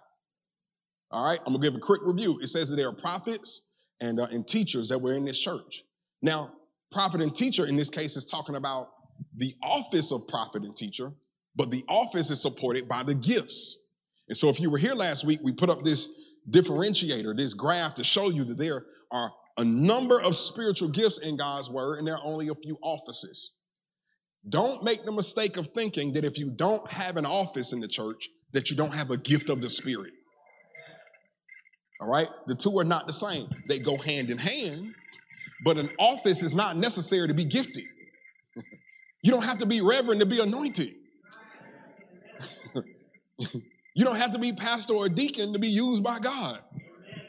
All 1.11 1.25
right. 1.25 1.39
I'm 1.45 1.53
gonna 1.53 1.63
give 1.63 1.75
a 1.75 1.79
quick 1.79 2.01
review. 2.03 2.39
It 2.41 2.47
says 2.47 2.69
that 2.69 2.75
there 2.75 2.87
are 2.87 2.95
prophets 2.95 3.69
and, 3.99 4.19
uh, 4.19 4.27
and 4.31 4.47
teachers 4.47 4.89
that 4.89 5.01
were 5.01 5.13
in 5.13 5.25
this 5.25 5.39
church. 5.39 5.83
Now, 6.21 6.51
prophet 6.93 7.21
and 7.21 7.35
teacher 7.35 7.65
in 7.65 7.75
this 7.75 7.89
case 7.89 8.15
is 8.15 8.25
talking 8.25 8.55
about 8.55 8.89
the 9.35 9.53
office 9.61 10.11
of 10.11 10.27
prophet 10.27 10.63
and 10.63 10.75
teacher, 10.75 11.11
but 11.55 11.71
the 11.71 11.83
office 11.87 12.29
is 12.29 12.41
supported 12.41 12.87
by 12.87 13.03
the 13.03 13.15
gifts. 13.15 13.87
And 14.29 14.37
so 14.37 14.49
if 14.49 14.59
you 14.59 14.69
were 14.69 14.77
here 14.77 14.93
last 14.93 15.25
week, 15.25 15.39
we 15.43 15.51
put 15.51 15.69
up 15.69 15.83
this 15.83 16.09
differentiator, 16.49 17.35
this 17.35 17.53
graph 17.53 17.95
to 17.95 18.03
show 18.03 18.29
you 18.29 18.43
that 18.45 18.57
there 18.57 18.85
are 19.11 19.31
a 19.57 19.63
number 19.63 20.19
of 20.21 20.35
spiritual 20.35 20.89
gifts 20.89 21.17
in 21.19 21.37
God's 21.37 21.69
word, 21.69 21.99
and 21.99 22.07
there 22.07 22.15
are 22.15 22.23
only 22.23 22.47
a 22.47 22.55
few 22.55 22.77
offices. 22.81 23.53
Don't 24.47 24.83
make 24.83 25.05
the 25.05 25.11
mistake 25.11 25.57
of 25.57 25.67
thinking 25.67 26.13
that 26.13 26.25
if 26.25 26.37
you 26.37 26.49
don't 26.49 26.89
have 26.91 27.17
an 27.17 27.25
office 27.25 27.71
in 27.73 27.79
the 27.79 27.87
church, 27.87 28.29
that 28.51 28.69
you 28.69 28.75
don't 28.75 28.93
have 28.93 29.11
a 29.11 29.17
gift 29.17 29.49
of 29.49 29.61
the 29.61 29.69
Spirit. 29.69 30.13
All 32.01 32.09
right? 32.09 32.27
The 32.47 32.55
two 32.55 32.77
are 32.79 32.83
not 32.83 33.07
the 33.07 33.13
same. 33.13 33.47
They 33.67 33.79
go 33.79 33.97
hand 33.97 34.29
in 34.29 34.37
hand, 34.37 34.93
but 35.63 35.77
an 35.77 35.89
office 35.97 36.43
is 36.43 36.53
not 36.53 36.77
necessary 36.77 37.27
to 37.27 37.33
be 37.33 37.45
gifted. 37.45 37.83
you 39.21 39.31
don't 39.31 39.43
have 39.43 39.59
to 39.59 39.65
be 39.65 39.81
reverend 39.81 40.19
to 40.19 40.25
be 40.25 40.39
anointed. 40.39 40.93
you 43.95 44.03
don't 44.03 44.17
have 44.17 44.31
to 44.31 44.39
be 44.39 44.51
pastor 44.51 44.93
or 44.93 45.09
deacon 45.09 45.53
to 45.53 45.59
be 45.59 45.69
used 45.69 46.03
by 46.03 46.19
God. 46.19 46.59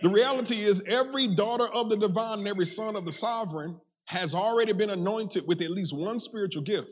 The 0.03 0.09
reality 0.11 0.57
is, 0.57 0.83
every 0.87 1.29
daughter 1.29 1.67
of 1.67 1.88
the 1.88 1.97
divine 1.97 2.41
and 2.41 2.49
every 2.49 2.67
son 2.67 2.97
of 2.97 3.05
the 3.05 3.12
sovereign 3.12 3.81
has 4.07 4.35
already 4.35 4.73
been 4.73 4.91
anointed 4.91 5.45
with 5.47 5.62
at 5.62 5.71
least 5.71 5.97
one 5.97 6.19
spiritual 6.19 6.62
gift. 6.62 6.88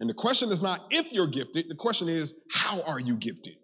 And 0.00 0.08
the 0.08 0.14
question 0.14 0.50
is 0.50 0.62
not 0.62 0.86
if 0.90 1.12
you're 1.12 1.26
gifted, 1.26 1.66
the 1.68 1.74
question 1.74 2.08
is, 2.08 2.34
how 2.50 2.80
are 2.82 3.00
you 3.00 3.16
gifted? 3.16 3.56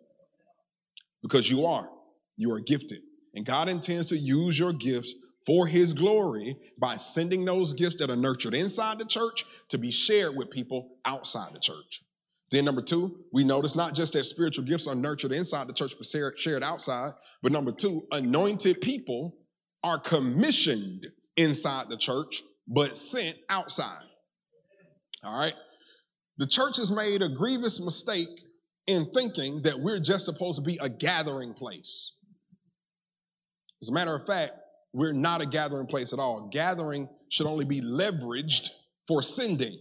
Because 1.23 1.50
you 1.50 1.64
are. 1.64 1.88
You 2.37 2.52
are 2.52 2.61
gifted. 2.61 3.00
And 3.35 3.47
God 3.47 3.69
intends 3.69 4.09
to 4.09 4.19
use 4.19 4.59
your 4.59 4.73
gifts 4.73 5.14
for 5.46 5.66
his 5.66 5.92
glory 5.92 6.56
by 6.78 6.96
sending 6.96 7.44
those 7.44 7.75
gifts 7.75 7.96
that 7.96 8.11
are 8.11 8.16
nurtured 8.16 8.54
inside 8.54 8.99
the 8.99 9.04
church 9.04 9.44
to 9.68 9.78
be 9.78 9.90
shared 9.90 10.37
with 10.37 10.50
people 10.50 10.96
outside 11.04 11.52
the 11.52 11.61
church. 11.61 12.02
Then, 12.50 12.64
number 12.66 12.82
two, 12.82 13.25
we 13.32 13.44
notice 13.44 13.75
not 13.75 13.94
just 13.94 14.12
that 14.12 14.25
spiritual 14.25 14.64
gifts 14.64 14.87
are 14.87 14.94
nurtured 14.94 15.32
inside 15.32 15.66
the 15.66 15.72
church 15.72 15.94
but 15.96 16.06
shared 16.38 16.62
outside, 16.62 17.12
but 17.42 17.50
number 17.50 17.72
two, 17.72 18.06
anointed 18.12 18.80
people 18.80 19.37
are 19.82 19.99
commissioned 19.99 21.06
inside 21.37 21.88
the 21.88 21.96
church 21.96 22.42
but 22.68 22.96
sent 22.96 23.37
outside. 23.49 24.04
All 25.25 25.37
right? 25.37 25.54
The 26.38 26.46
church 26.46 26.76
has 26.76 26.90
made 26.90 27.22
a 27.22 27.28
grievous 27.28 27.80
mistake 27.80 28.28
in 28.87 29.06
thinking 29.14 29.62
that 29.62 29.80
we're 29.80 30.00
just 30.00 30.25
supposed 30.25 30.58
to 30.58 30.62
be 30.62 30.78
a 30.80 30.88
gathering 30.88 31.54
place. 31.54 32.12
As 33.82 33.88
a 33.88 33.92
matter 33.92 34.14
of 34.14 34.26
fact, 34.26 34.52
we're 34.92 35.12
not 35.12 35.40
a 35.40 35.46
gathering 35.46 35.87
place 35.87 36.12
at 36.12 36.18
all. 36.18 36.49
Gathering 36.52 37.08
should 37.30 37.46
only 37.46 37.64
be 37.64 37.80
leveraged 37.80 38.70
for 39.08 39.22
sending. 39.22 39.78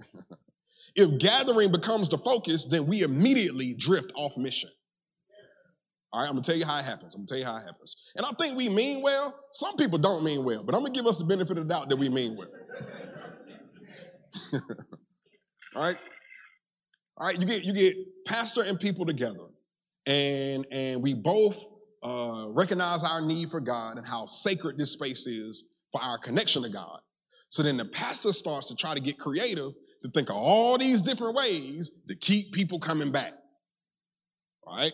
if 0.96 1.18
gathering 1.18 1.70
becomes 1.70 2.08
the 2.08 2.18
focus, 2.18 2.66
then 2.66 2.86
we 2.86 3.02
immediately 3.02 3.74
drift 3.74 4.12
off 4.16 4.36
mission. 4.36 4.70
All 6.12 6.20
right, 6.20 6.28
I'm 6.28 6.34
gonna 6.34 6.42
tell 6.42 6.56
you 6.56 6.64
how 6.64 6.78
it 6.78 6.84
happens. 6.84 7.14
I'm 7.14 7.20
gonna 7.20 7.28
tell 7.28 7.38
you 7.38 7.44
how 7.44 7.56
it 7.56 7.64
happens. 7.64 7.96
And 8.16 8.24
I 8.24 8.30
think 8.38 8.56
we 8.56 8.68
mean 8.68 9.02
well. 9.02 9.38
Some 9.52 9.76
people 9.76 9.98
don't 9.98 10.24
mean 10.24 10.44
well, 10.44 10.62
but 10.62 10.74
I'm 10.74 10.80
gonna 10.80 10.94
give 10.94 11.06
us 11.06 11.18
the 11.18 11.24
benefit 11.24 11.58
of 11.58 11.68
the 11.68 11.74
doubt 11.74 11.88
that 11.90 11.96
we 11.96 12.08
mean 12.08 12.36
well. 12.36 12.48
all 15.74 15.82
right? 15.82 15.96
All 17.18 17.26
right, 17.26 17.38
you 17.38 17.46
get 17.46 17.64
you 17.64 17.72
get 17.72 17.96
pastor 18.26 18.62
and 18.62 18.78
people 18.78 19.04
together, 19.04 19.46
and 20.06 20.66
and 20.70 21.02
we 21.02 21.14
both 21.14 21.62
uh, 22.02 22.46
recognize 22.48 23.04
our 23.04 23.20
need 23.20 23.50
for 23.50 23.60
God 23.60 23.98
and 23.98 24.06
how 24.06 24.26
sacred 24.26 24.78
this 24.78 24.92
space 24.92 25.26
is 25.26 25.64
for 25.92 26.02
our 26.02 26.18
connection 26.18 26.62
to 26.62 26.68
God. 26.68 27.00
So 27.48 27.62
then 27.62 27.76
the 27.76 27.84
pastor 27.84 28.32
starts 28.32 28.68
to 28.68 28.76
try 28.76 28.94
to 28.94 29.00
get 29.00 29.18
creative 29.18 29.72
to 30.02 30.10
think 30.10 30.30
of 30.30 30.36
all 30.36 30.78
these 30.78 31.00
different 31.00 31.36
ways 31.36 31.90
to 32.08 32.16
keep 32.16 32.52
people 32.52 32.78
coming 32.78 33.12
back. 33.12 33.32
Right? 34.66 34.92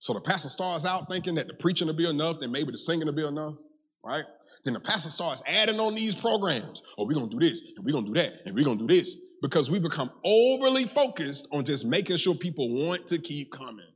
So 0.00 0.14
the 0.14 0.20
pastor 0.20 0.48
starts 0.48 0.86
out 0.86 1.10
thinking 1.10 1.34
that 1.34 1.46
the 1.46 1.54
preaching 1.54 1.86
will 1.86 1.94
be 1.94 2.08
enough, 2.08 2.40
then 2.40 2.50
maybe 2.50 2.72
the 2.72 2.78
singing 2.78 3.06
will 3.06 3.14
be 3.14 3.26
enough, 3.26 3.54
right? 4.02 4.24
Then 4.64 4.74
the 4.74 4.80
pastor 4.80 5.10
starts 5.10 5.42
adding 5.46 5.78
on 5.78 5.94
these 5.94 6.14
programs. 6.14 6.82
Oh, 6.96 7.04
we're 7.04 7.14
gonna 7.14 7.28
do 7.28 7.38
this, 7.38 7.60
and 7.76 7.84
we're 7.84 7.92
gonna 7.92 8.06
do 8.06 8.14
that, 8.14 8.32
and 8.46 8.54
we're 8.54 8.64
gonna 8.64 8.80
do 8.80 8.86
this. 8.86 9.16
Because 9.42 9.70
we 9.70 9.78
become 9.78 10.10
overly 10.24 10.84
focused 10.86 11.48
on 11.52 11.64
just 11.64 11.84
making 11.84 12.16
sure 12.16 12.34
people 12.34 12.86
want 12.86 13.06
to 13.08 13.18
keep 13.18 13.52
coming. 13.52 13.86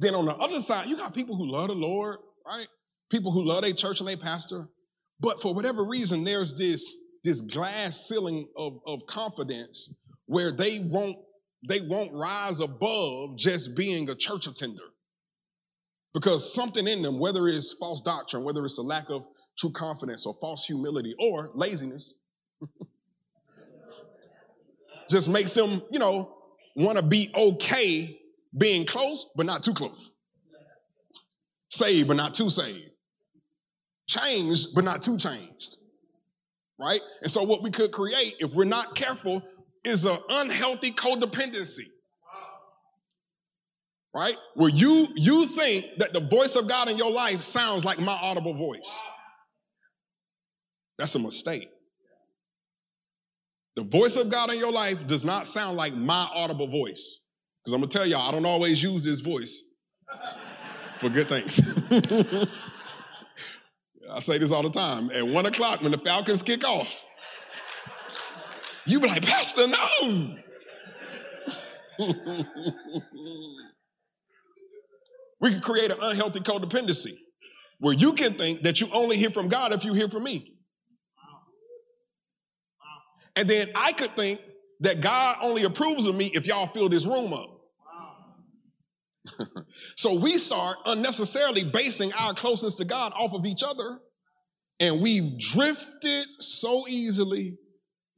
Then 0.00 0.14
on 0.14 0.24
the 0.24 0.34
other 0.34 0.60
side, 0.60 0.86
you 0.86 0.96
got 0.96 1.14
people 1.14 1.36
who 1.36 1.46
love 1.46 1.68
the 1.68 1.74
Lord, 1.74 2.16
right? 2.46 2.66
People 3.10 3.32
who 3.32 3.42
love 3.42 3.62
their 3.62 3.74
church 3.74 4.00
and 4.00 4.08
their 4.08 4.16
pastor. 4.16 4.66
But 5.20 5.42
for 5.42 5.52
whatever 5.52 5.84
reason, 5.84 6.24
there's 6.24 6.54
this, 6.54 6.96
this 7.22 7.42
glass 7.42 8.08
ceiling 8.08 8.48
of, 8.56 8.78
of 8.86 9.00
confidence 9.06 9.94
where 10.24 10.52
they 10.52 10.78
won't, 10.78 11.18
they 11.68 11.82
won't 11.82 12.14
rise 12.14 12.60
above 12.60 13.36
just 13.36 13.76
being 13.76 14.08
a 14.08 14.14
church 14.14 14.46
attender. 14.46 14.80
Because 16.14 16.54
something 16.54 16.88
in 16.88 17.02
them, 17.02 17.18
whether 17.18 17.46
it's 17.46 17.74
false 17.74 18.00
doctrine, 18.00 18.42
whether 18.42 18.64
it's 18.64 18.78
a 18.78 18.82
lack 18.82 19.10
of 19.10 19.26
true 19.58 19.70
confidence 19.70 20.24
or 20.24 20.34
false 20.40 20.64
humility 20.64 21.14
or 21.20 21.50
laziness, 21.54 22.14
just 25.10 25.28
makes 25.28 25.52
them, 25.52 25.82
you 25.90 25.98
know, 25.98 26.38
want 26.74 26.96
to 26.96 27.04
be 27.04 27.30
okay 27.36 28.19
being 28.56 28.86
close, 28.86 29.26
but 29.36 29.46
not 29.46 29.62
too 29.62 29.74
close. 29.74 30.10
Saved, 31.70 32.08
but 32.08 32.16
not 32.16 32.34
too 32.34 32.50
saved. 32.50 32.90
Changed, 34.08 34.68
but 34.74 34.84
not 34.84 35.02
too 35.02 35.16
changed. 35.16 35.76
Right? 36.78 37.00
And 37.22 37.30
so, 37.30 37.42
what 37.44 37.62
we 37.62 37.70
could 37.70 37.92
create, 37.92 38.34
if 38.40 38.54
we're 38.54 38.64
not 38.64 38.94
careful, 38.94 39.42
is 39.84 40.04
an 40.04 40.16
unhealthy 40.28 40.90
codependency. 40.90 41.86
Right? 44.14 44.36
Where 44.54 44.70
you 44.70 45.06
you 45.14 45.46
think 45.46 45.84
that 45.98 46.12
the 46.12 46.20
voice 46.20 46.56
of 46.56 46.68
God 46.68 46.88
in 46.88 46.98
your 46.98 47.12
life 47.12 47.42
sounds 47.42 47.84
like 47.84 48.00
my 48.00 48.18
audible 48.20 48.54
voice. 48.54 48.98
That's 50.98 51.14
a 51.14 51.20
mistake. 51.20 51.68
The 53.76 53.84
voice 53.84 54.16
of 54.16 54.30
God 54.30 54.52
in 54.52 54.58
your 54.58 54.72
life 54.72 55.06
does 55.06 55.24
not 55.24 55.46
sound 55.46 55.76
like 55.76 55.94
my 55.94 56.28
audible 56.34 56.68
voice. 56.68 57.19
Because 57.62 57.74
I'm 57.74 57.80
going 57.80 57.88
to 57.90 57.98
tell 57.98 58.06
y'all, 58.06 58.28
I 58.28 58.30
don't 58.30 58.46
always 58.46 58.82
use 58.82 59.04
this 59.04 59.20
voice 59.20 59.62
for 61.00 61.10
good 61.10 61.28
things. 61.28 61.60
I 64.10 64.20
say 64.20 64.38
this 64.38 64.50
all 64.50 64.62
the 64.62 64.70
time. 64.70 65.10
At 65.10 65.26
one 65.26 65.46
o'clock, 65.46 65.82
when 65.82 65.92
the 65.92 65.98
Falcons 65.98 66.42
kick 66.42 66.66
off, 66.66 66.98
you 68.86 68.98
be 68.98 69.08
like, 69.08 69.24
Pastor, 69.24 69.66
no. 69.68 70.36
we 75.40 75.50
can 75.50 75.60
create 75.60 75.90
an 75.90 75.98
unhealthy 76.00 76.40
codependency 76.40 77.12
where 77.78 77.94
you 77.94 78.14
can 78.14 78.34
think 78.34 78.62
that 78.62 78.80
you 78.80 78.88
only 78.92 79.16
hear 79.16 79.30
from 79.30 79.48
God 79.48 79.72
if 79.72 79.84
you 79.84 79.94
hear 79.94 80.08
from 80.08 80.24
me. 80.24 80.54
And 83.36 83.48
then 83.48 83.70
I 83.74 83.92
could 83.92 84.16
think 84.16 84.40
that 84.80 85.00
God 85.00 85.36
only 85.42 85.64
approves 85.64 86.06
of 86.06 86.14
me 86.14 86.30
if 86.34 86.46
y'all 86.46 86.66
fill 86.66 86.88
this 86.88 87.06
room 87.06 87.32
up. 87.32 87.56
so 89.96 90.18
we 90.18 90.38
start 90.38 90.78
unnecessarily 90.86 91.64
basing 91.64 92.12
our 92.14 92.34
closeness 92.34 92.76
to 92.76 92.84
God 92.84 93.12
off 93.14 93.34
of 93.34 93.44
each 93.46 93.62
other, 93.62 94.00
and 94.80 95.00
we've 95.00 95.38
drifted 95.38 96.26
so 96.38 96.88
easily, 96.88 97.58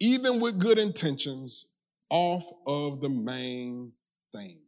even 0.01 0.41
with 0.41 0.59
good 0.59 0.79
intentions, 0.79 1.67
off 2.09 2.45
of 2.67 3.01
the 3.01 3.09
main 3.09 3.93
thing. 4.35 4.59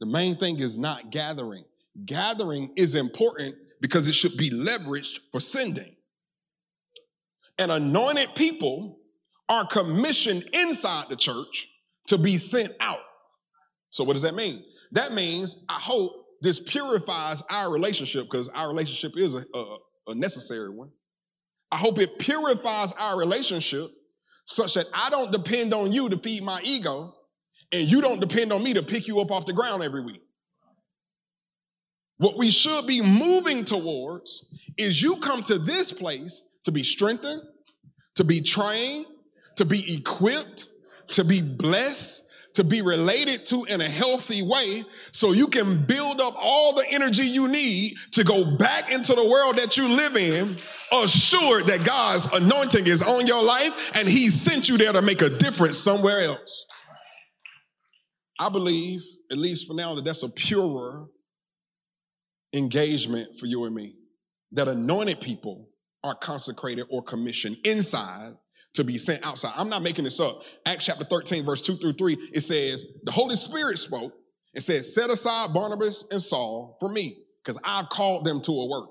The 0.00 0.06
main 0.06 0.36
thing 0.36 0.60
is 0.60 0.76
not 0.78 1.10
gathering. 1.10 1.64
Gathering 2.04 2.70
is 2.76 2.94
important 2.94 3.56
because 3.80 4.06
it 4.06 4.14
should 4.14 4.36
be 4.36 4.50
leveraged 4.50 5.20
for 5.32 5.40
sending. 5.40 5.96
And 7.58 7.72
anointed 7.72 8.34
people 8.34 8.98
are 9.48 9.66
commissioned 9.66 10.48
inside 10.52 11.06
the 11.08 11.16
church 11.16 11.68
to 12.08 12.18
be 12.18 12.38
sent 12.38 12.72
out. 12.80 13.00
So, 13.90 14.04
what 14.04 14.14
does 14.14 14.22
that 14.22 14.34
mean? 14.34 14.64
That 14.92 15.12
means 15.12 15.56
I 15.68 15.78
hope 15.80 16.12
this 16.42 16.60
purifies 16.60 17.42
our 17.50 17.70
relationship 17.70 18.26
because 18.30 18.48
our 18.48 18.68
relationship 18.68 19.16
is 19.16 19.34
a, 19.34 19.44
a, 19.54 19.76
a 20.08 20.14
necessary 20.14 20.70
one. 20.70 20.90
I 21.72 21.76
hope 21.76 21.98
it 21.98 22.18
purifies 22.18 22.92
our 22.92 23.18
relationship 23.18 23.90
such 24.44 24.74
that 24.74 24.86
I 24.94 25.10
don't 25.10 25.32
depend 25.32 25.74
on 25.74 25.92
you 25.92 26.08
to 26.08 26.18
feed 26.18 26.42
my 26.42 26.60
ego 26.62 27.14
and 27.72 27.88
you 27.88 28.00
don't 28.00 28.20
depend 28.20 28.52
on 28.52 28.62
me 28.62 28.74
to 28.74 28.82
pick 28.82 29.08
you 29.08 29.20
up 29.20 29.32
off 29.32 29.46
the 29.46 29.52
ground 29.52 29.82
every 29.82 30.04
week. 30.04 30.22
What 32.18 32.38
we 32.38 32.50
should 32.50 32.86
be 32.86 33.02
moving 33.02 33.64
towards 33.64 34.46
is 34.78 35.02
you 35.02 35.16
come 35.16 35.42
to 35.44 35.58
this 35.58 35.92
place 35.92 36.42
to 36.64 36.72
be 36.72 36.82
strengthened, 36.82 37.42
to 38.14 38.24
be 38.24 38.40
trained, 38.40 39.06
to 39.56 39.64
be 39.64 39.94
equipped, 39.94 40.66
to 41.08 41.24
be 41.24 41.42
blessed, 41.42 42.30
to 42.54 42.64
be 42.64 42.80
related 42.80 43.44
to 43.44 43.64
in 43.64 43.82
a 43.82 43.88
healthy 43.88 44.42
way 44.42 44.82
so 45.12 45.32
you 45.32 45.46
can 45.46 45.84
build 45.84 46.22
up 46.22 46.34
all 46.38 46.72
the 46.72 46.86
energy 46.90 47.24
you 47.24 47.48
need 47.48 47.94
to 48.12 48.24
go 48.24 48.56
back 48.56 48.90
into 48.90 49.14
the 49.14 49.28
world 49.28 49.56
that 49.56 49.76
you 49.76 49.86
live 49.86 50.16
in, 50.16 50.56
assured 50.90 51.66
that 51.66 51.84
God's 51.84 52.26
anointing 52.32 52.86
is 52.86 53.02
on 53.02 53.26
your 53.26 53.44
life 53.44 53.94
and 53.94 54.08
He 54.08 54.30
sent 54.30 54.70
you 54.70 54.78
there 54.78 54.92
to 54.92 55.02
make 55.02 55.20
a 55.20 55.28
difference 55.28 55.76
somewhere 55.76 56.22
else. 56.22 56.64
I 58.40 58.48
believe, 58.48 59.02
at 59.30 59.36
least 59.38 59.66
for 59.66 59.74
now, 59.74 59.94
that 59.94 60.04
that's 60.04 60.22
a 60.22 60.28
purer 60.28 61.06
engagement 62.54 63.38
for 63.38 63.46
you 63.46 63.64
and 63.64 63.74
me. 63.74 63.94
That 64.52 64.68
anointed 64.68 65.20
people 65.20 65.68
are 66.02 66.14
consecrated 66.14 66.86
or 66.90 67.02
commissioned 67.02 67.58
inside 67.64 68.32
to 68.76 68.84
be 68.84 68.98
sent 68.98 69.26
outside. 69.26 69.52
I'm 69.56 69.68
not 69.68 69.82
making 69.82 70.04
this 70.04 70.20
up. 70.20 70.40
Acts 70.64 70.86
chapter 70.86 71.04
13, 71.04 71.44
verse 71.44 71.62
2 71.62 71.76
through 71.76 71.94
3, 71.94 72.30
it 72.32 72.42
says, 72.42 72.84
The 73.04 73.12
Holy 73.12 73.36
Spirit 73.36 73.78
spoke 73.78 74.12
and 74.54 74.62
said, 74.62 74.84
Set 74.84 75.10
aside 75.10 75.52
Barnabas 75.52 76.10
and 76.10 76.22
Saul 76.22 76.76
for 76.80 76.90
me, 76.90 77.18
because 77.42 77.58
I've 77.64 77.88
called 77.88 78.24
them 78.24 78.40
to 78.42 78.52
a 78.52 78.68
work. 78.68 78.90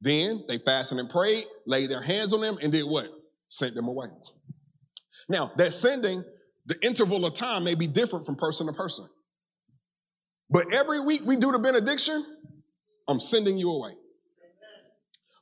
Then 0.00 0.44
they 0.48 0.58
fasted 0.58 0.98
and 0.98 1.08
prayed, 1.08 1.44
laid 1.66 1.90
their 1.90 2.02
hands 2.02 2.32
on 2.32 2.40
them, 2.40 2.58
and 2.60 2.72
did 2.72 2.84
what? 2.84 3.08
Sent 3.48 3.74
them 3.74 3.88
away. 3.88 4.08
Now, 5.28 5.52
that 5.56 5.72
sending, 5.72 6.24
the 6.66 6.76
interval 6.84 7.24
of 7.24 7.34
time 7.34 7.64
may 7.64 7.74
be 7.74 7.86
different 7.86 8.26
from 8.26 8.36
person 8.36 8.66
to 8.66 8.72
person. 8.72 9.06
But 10.50 10.72
every 10.74 11.00
week 11.00 11.22
we 11.24 11.36
do 11.36 11.50
the 11.50 11.58
benediction, 11.58 12.24
I'm 13.08 13.20
sending 13.20 13.56
you 13.58 13.70
away. 13.70 13.92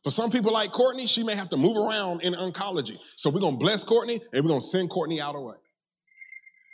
For 0.03 0.11
some 0.11 0.31
people 0.31 0.53
like 0.53 0.73
Courtney, 0.73 1.07
she 1.07 1.23
may 1.23 1.35
have 1.35 1.51
to 1.51 1.57
move 1.57 1.77
around 1.77 2.23
in 2.23 2.33
oncology. 2.35 2.99
So 3.17 3.29
we're 3.29 3.41
going 3.41 3.55
to 3.55 3.59
bless 3.59 3.85
Courtney 3.85 4.21
and 4.33 4.45
we're 4.45 4.49
going 4.49 4.61
to 4.61 4.67
send 4.67 4.89
Courtney 4.89 5.21
out 5.21 5.35
away. 5.35 5.57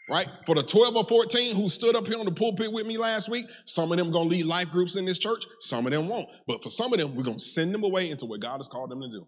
Right? 0.09 0.28
For 0.47 0.54
the 0.54 0.62
12 0.62 0.95
or 0.95 1.04
14 1.04 1.56
who 1.56 1.68
stood 1.68 1.97
up 1.97 2.06
here 2.06 2.18
on 2.18 2.26
the 2.26 2.30
pulpit 2.30 2.73
with 2.73 2.87
me 2.87 2.97
last 2.97 3.28
week, 3.28 3.47
some 3.64 3.90
of 3.90 3.99
them 3.99 4.12
going 4.12 4.28
to 4.28 4.37
lead 4.37 4.47
life 4.47 4.71
groups 4.71 4.95
in 4.95 5.04
this 5.04 5.18
church, 5.18 5.45
some 5.59 5.85
of 5.85 5.90
them 5.90 6.06
won't. 6.06 6.28
But 6.47 6.62
for 6.62 6.71
some 6.71 6.92
of 6.92 7.00
them, 7.00 7.16
we're 7.16 7.25
going 7.25 7.38
to 7.38 7.45
send 7.45 7.75
them 7.75 7.83
away 7.83 8.11
into 8.11 8.25
what 8.26 8.38
God 8.38 8.59
has 8.59 8.68
called 8.68 8.90
them 8.90 9.00
to 9.00 9.09
do. 9.09 9.26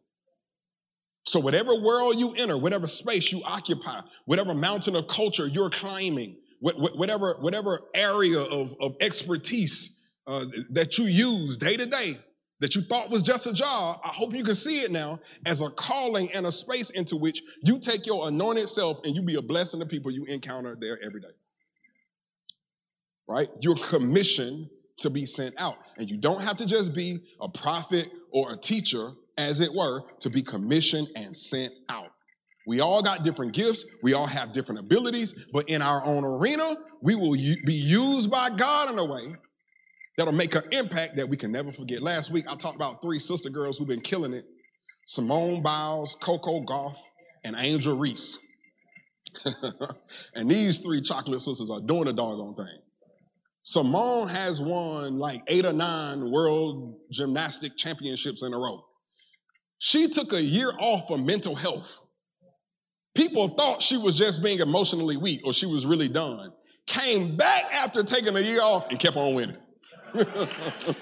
So, 1.27 1.41
whatever 1.41 1.75
world 1.75 2.17
you 2.17 2.33
enter, 2.35 2.57
whatever 2.57 2.87
space 2.87 3.33
you 3.33 3.43
occupy, 3.45 4.01
whatever 4.25 4.55
mountain 4.55 4.95
of 4.95 5.09
culture 5.09 5.49
you're 5.49 5.69
climbing, 5.69 6.37
whatever, 6.61 7.37
whatever 7.41 7.81
area 7.93 8.41
of, 8.41 8.75
of 8.81 8.97
expertise 9.01 10.09
uh, 10.27 10.45
that 10.71 10.97
you 10.97 11.05
use 11.05 11.57
day 11.57 11.77
to 11.77 11.87
day, 11.87 12.19
that 12.61 12.75
you 12.75 12.83
thought 12.83 13.11
was 13.11 13.23
just 13.23 13.47
a 13.47 13.53
job, 13.53 14.01
I 14.05 14.09
hope 14.09 14.35
you 14.35 14.43
can 14.43 14.55
see 14.55 14.81
it 14.81 14.91
now 14.91 15.21
as 15.47 15.61
a 15.61 15.71
calling 15.71 16.31
and 16.33 16.47
a 16.47 16.53
space 16.53 16.91
into 16.91 17.17
which 17.17 17.43
you 17.63 17.79
take 17.79 18.07
your 18.07 18.27
anointed 18.29 18.69
self 18.69 19.01
and 19.05 19.15
you 19.15 19.23
be 19.23 19.37
a 19.37 19.43
blessing 19.43 19.81
to 19.81 19.87
people 19.87 20.11
you 20.11 20.25
encounter 20.25 20.77
there 20.79 20.99
every 21.03 21.21
day. 21.21 21.29
Right? 23.29 23.49
You're 23.61 23.77
commissioned 23.77 24.71
to 25.01 25.11
be 25.11 25.27
sent 25.27 25.61
out. 25.61 25.77
And 25.97 26.11
you 26.11 26.17
don't 26.17 26.41
have 26.41 26.57
to 26.57 26.67
just 26.67 26.95
be 26.95 27.21
a 27.41 27.49
prophet 27.49 28.11
or 28.33 28.53
a 28.53 28.57
teacher, 28.57 29.13
as 29.37 29.61
it 29.61 29.73
were, 29.73 30.03
to 30.21 30.31
be 30.31 30.43
commissioned 30.43 31.09
and 31.15 31.37
sent 31.37 31.73
out. 31.89 32.11
We 32.67 32.81
all 32.81 33.03
got 33.03 33.23
different 33.23 33.53
gifts, 33.53 33.87
we 34.03 34.15
all 34.15 34.27
have 34.27 34.53
different 34.53 34.81
abilities, 34.81 35.35
but 35.53 35.71
in 35.71 35.81
our 35.81 36.05
own 36.05 36.25
arena, 36.25 36.77
we 37.01 37.15
will 37.15 37.33
be 37.33 37.73
used 37.73 38.31
by 38.31 38.51
God 38.51 38.91
in 38.91 38.99
a 38.99 39.05
way 39.05 39.37
that'll 40.19 40.35
make 40.35 40.55
an 40.57 40.65
impact 40.73 41.17
that 41.17 41.29
we 41.29 41.37
can 41.37 41.53
never 41.53 41.73
forget. 41.73 42.03
Last 42.03 42.31
week, 42.31 42.45
I 42.51 42.57
talked 42.57 42.75
about 42.75 43.01
three 43.01 43.21
sister 43.21 43.49
girls 43.49 43.79
who've 43.79 43.89
been 43.89 44.03
killing 44.03 44.35
it 44.35 44.45
Simone 45.07 45.63
Biles, 45.63 46.17
Coco 46.21 46.61
Gauff, 46.61 46.97
and 47.45 47.57
Angel 47.57 47.97
Reese. 47.97 48.45
and 50.35 50.51
these 50.51 50.81
three 50.81 51.01
chocolate 51.01 51.41
sisters 51.41 51.71
are 51.71 51.81
doing 51.81 52.09
a 52.09 52.13
doggone 52.13 52.57
thing. 52.57 52.79
Simone 53.63 54.29
has 54.29 54.61
won 54.61 55.19
like 55.19 55.43
eight 55.47 55.65
or 55.65 55.73
nine 55.73 56.31
world 56.31 56.97
gymnastic 57.13 57.77
championships 57.77 58.43
in 58.43 58.53
a 58.53 58.59
row. 58.59 58.85
She 59.79 60.09
took 60.09 60.33
a 60.33 60.43
year 60.43 60.73
off 60.79 61.07
for 61.09 61.17
mental 61.17 61.55
health. 61.55 62.01
People 63.15 63.49
thought 63.49 63.83
she 63.83 63.97
was 63.97 64.19
just 64.19 64.43
being 64.43 64.59
emotionally 64.59 65.17
weak 65.17 65.41
or 65.45 65.53
she 65.53 65.67
was 65.67 65.87
really 65.87 66.09
done. 66.09 66.53
Came 66.87 67.37
back 67.37 67.73
after 67.73 68.03
taking 68.03 68.37
a 68.37 68.41
year 68.41 68.63
off 68.63 68.91
and 68.91 68.99
kept 68.99 69.17
on 69.17 69.35
winning. 69.35 69.57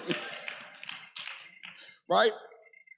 right? 2.08 2.32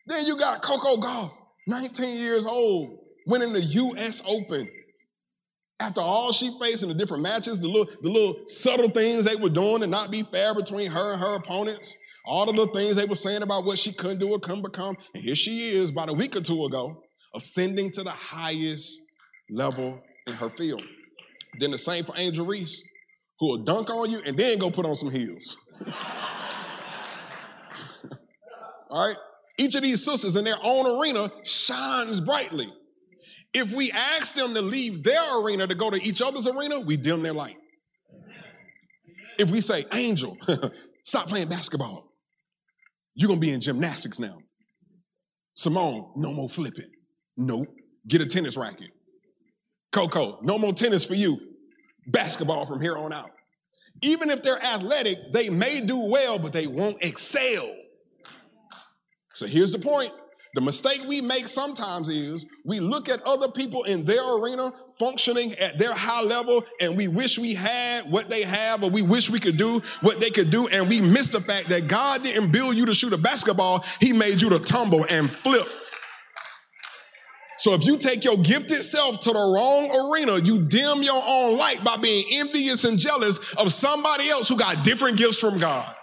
Then 0.07 0.27
you 0.27 0.37
got 0.38 0.62
Coco 0.62 0.97
Gauff, 0.97 1.31
19 1.67 2.19
years 2.19 2.47
old, 2.47 2.99
winning 3.27 3.53
the 3.53 3.61
U.S. 3.61 4.23
Open. 4.27 4.69
After 5.81 6.00
all 6.00 6.33
she 6.33 6.50
faced 6.61 6.83
in 6.83 6.88
the 6.88 6.95
different 6.95 7.23
matches, 7.23 7.61
the 7.61 7.69
little, 7.69 7.93
the 8.03 8.11
little 8.11 8.37
subtle 8.49 8.91
things 8.91 9.25
they 9.25 9.37
were 9.37 9.49
doing 9.49 9.81
to 9.81 9.87
not 9.87 10.11
be 10.11 10.23
fair 10.23 10.55
between 10.55 10.91
her 10.91 11.13
and 11.13 11.21
her 11.21 11.37
opponents, 11.37 11.95
all 12.26 12.49
of 12.50 12.56
the 12.56 12.67
things 12.69 12.97
they 12.97 13.04
were 13.04 13.15
saying 13.15 13.43
about 13.43 13.65
what 13.65 13.78
she 13.78 13.93
couldn't 13.93 14.19
do 14.19 14.30
or 14.32 14.41
couldn't 14.41 14.63
become. 14.63 14.97
And 15.15 15.23
here 15.23 15.37
she 15.37 15.71
is 15.71 15.91
about 15.91 16.11
a 16.11 16.15
week 16.15 16.35
or 16.37 16.41
two 16.41 16.65
ago, 16.65 17.02
ascending 17.35 17.91
to 17.93 18.02
the 18.02 18.11
highest 18.11 19.00
level 19.50 20.00
in 20.26 20.35
her 20.35 20.50
field. 20.50 20.82
Then 21.59 21.71
the 21.71 21.78
same 21.78 22.04
for 22.04 22.15
Angel 22.17 22.45
Reese, 22.45 22.82
who 23.39 23.49
will 23.49 23.65
dunk 23.65 23.91
on 23.91 24.11
you 24.11 24.21
and 24.25 24.37
then 24.37 24.59
go 24.59 24.71
put 24.71 24.87
on 24.87 24.95
some 24.95 25.11
heels. 25.11 25.57
All 28.91 29.09
right? 29.09 29.17
Each 29.59 29.75
of 29.75 29.83
these 29.83 30.05
sisters 30.05 30.37
in 30.37 30.45
their 30.45 30.59
own 30.63 31.01
arena 31.01 31.31
shines 31.45 32.21
brightly. 32.21 32.73
If 33.53 33.73
we 33.73 33.91
ask 33.91 34.35
them 34.35 34.55
to 34.55 34.63
leave 34.63 35.03
their 35.03 35.41
arena 35.41 35.67
to 35.67 35.75
go 35.75 35.91
to 35.91 36.01
each 36.03 36.23
other's 36.23 36.47
arena, 36.47 36.81
we 36.81 36.97
dim 36.97 37.23
their 37.23 37.33
light. 37.33 37.57
If 39.39 39.51
we 39.51 39.61
say, 39.61 39.85
Angel, 39.93 40.37
stop 41.05 41.29
playing 41.29 41.49
basketball, 41.49 42.13
you're 43.15 43.29
gonna 43.29 43.41
be 43.41 43.53
in 43.53 43.61
gymnastics 43.61 44.19
now. 44.19 44.39
Simone, 45.55 46.13
no 46.17 46.33
more 46.33 46.49
flipping. 46.49 46.91
Nope. 47.37 47.69
Get 48.07 48.21
a 48.21 48.27
tennis 48.27 48.57
racket. 48.57 48.91
Coco, 49.91 50.39
no 50.43 50.59
more 50.59 50.73
tennis 50.73 51.05
for 51.05 51.15
you. 51.15 51.48
Basketball 52.08 52.66
from 52.66 52.80
here 52.80 52.97
on 52.97 53.12
out. 53.12 53.30
Even 54.02 54.30
if 54.30 54.42
they're 54.42 54.62
athletic, 54.62 55.32
they 55.32 55.49
may 55.49 55.80
do 55.80 55.99
well, 55.99 56.38
but 56.38 56.52
they 56.52 56.66
won't 56.66 57.02
excel. 57.02 57.75
So 59.34 59.47
here's 59.47 59.73
the 59.73 59.78
point. 59.78 60.12
The 60.54 60.60
mistake 60.60 61.02
we 61.06 61.21
make 61.21 61.47
sometimes 61.47 62.08
is 62.08 62.47
we 62.64 62.80
look 62.80 63.08
at 63.08 63.23
other 63.23 63.49
people 63.49 63.84
in 63.84 64.04
their 64.04 64.25
arena 64.36 64.73
functioning 64.99 65.52
at 65.54 65.78
their 65.78 65.94
high 65.94 66.23
level 66.23 66.64
and 66.80 66.97
we 66.97 67.06
wish 67.06 67.38
we 67.38 67.54
had 67.54 68.10
what 68.10 68.28
they 68.28 68.42
have 68.42 68.82
or 68.82 68.90
we 68.90 69.02
wish 69.02 69.30
we 69.30 69.38
could 69.38 69.56
do 69.56 69.80
what 70.00 70.18
they 70.18 70.30
could 70.30 70.50
do 70.50 70.66
and 70.68 70.88
we 70.88 71.00
miss 71.00 71.28
the 71.28 71.40
fact 71.40 71.68
that 71.68 71.86
God 71.86 72.25
didn't 72.25 72.50
build 72.50 72.76
you 72.76 72.86
to 72.86 72.94
shoot 72.94 73.12
a 73.12 73.18
basketball, 73.18 73.84
he 74.00 74.12
made 74.12 74.42
you 74.42 74.49
to 74.49 74.58
tumble 74.58 75.06
and 75.08 75.30
flip 75.30 75.68
so 77.58 77.75
if 77.75 77.84
you 77.84 77.99
take 77.99 78.25
your 78.25 78.38
gifted 78.38 78.84
self 78.84 79.21
to 79.21 79.30
the 79.30 79.38
wrong 79.38 79.90
arena, 79.90 80.38
you 80.38 80.60
dim 80.64 81.02
your 81.02 81.23
own 81.26 81.58
light 81.58 81.82
by 81.82 81.97
being 81.97 82.25
envious 82.32 82.84
and 82.84 82.99
jealous 82.99 83.38
of 83.54 83.73
somebody 83.73 84.28
else 84.28 84.49
who 84.49 84.56
got 84.56 84.84
different 84.84 85.18
gifts 85.18 85.40
from 85.40 85.58
God. 85.58 85.94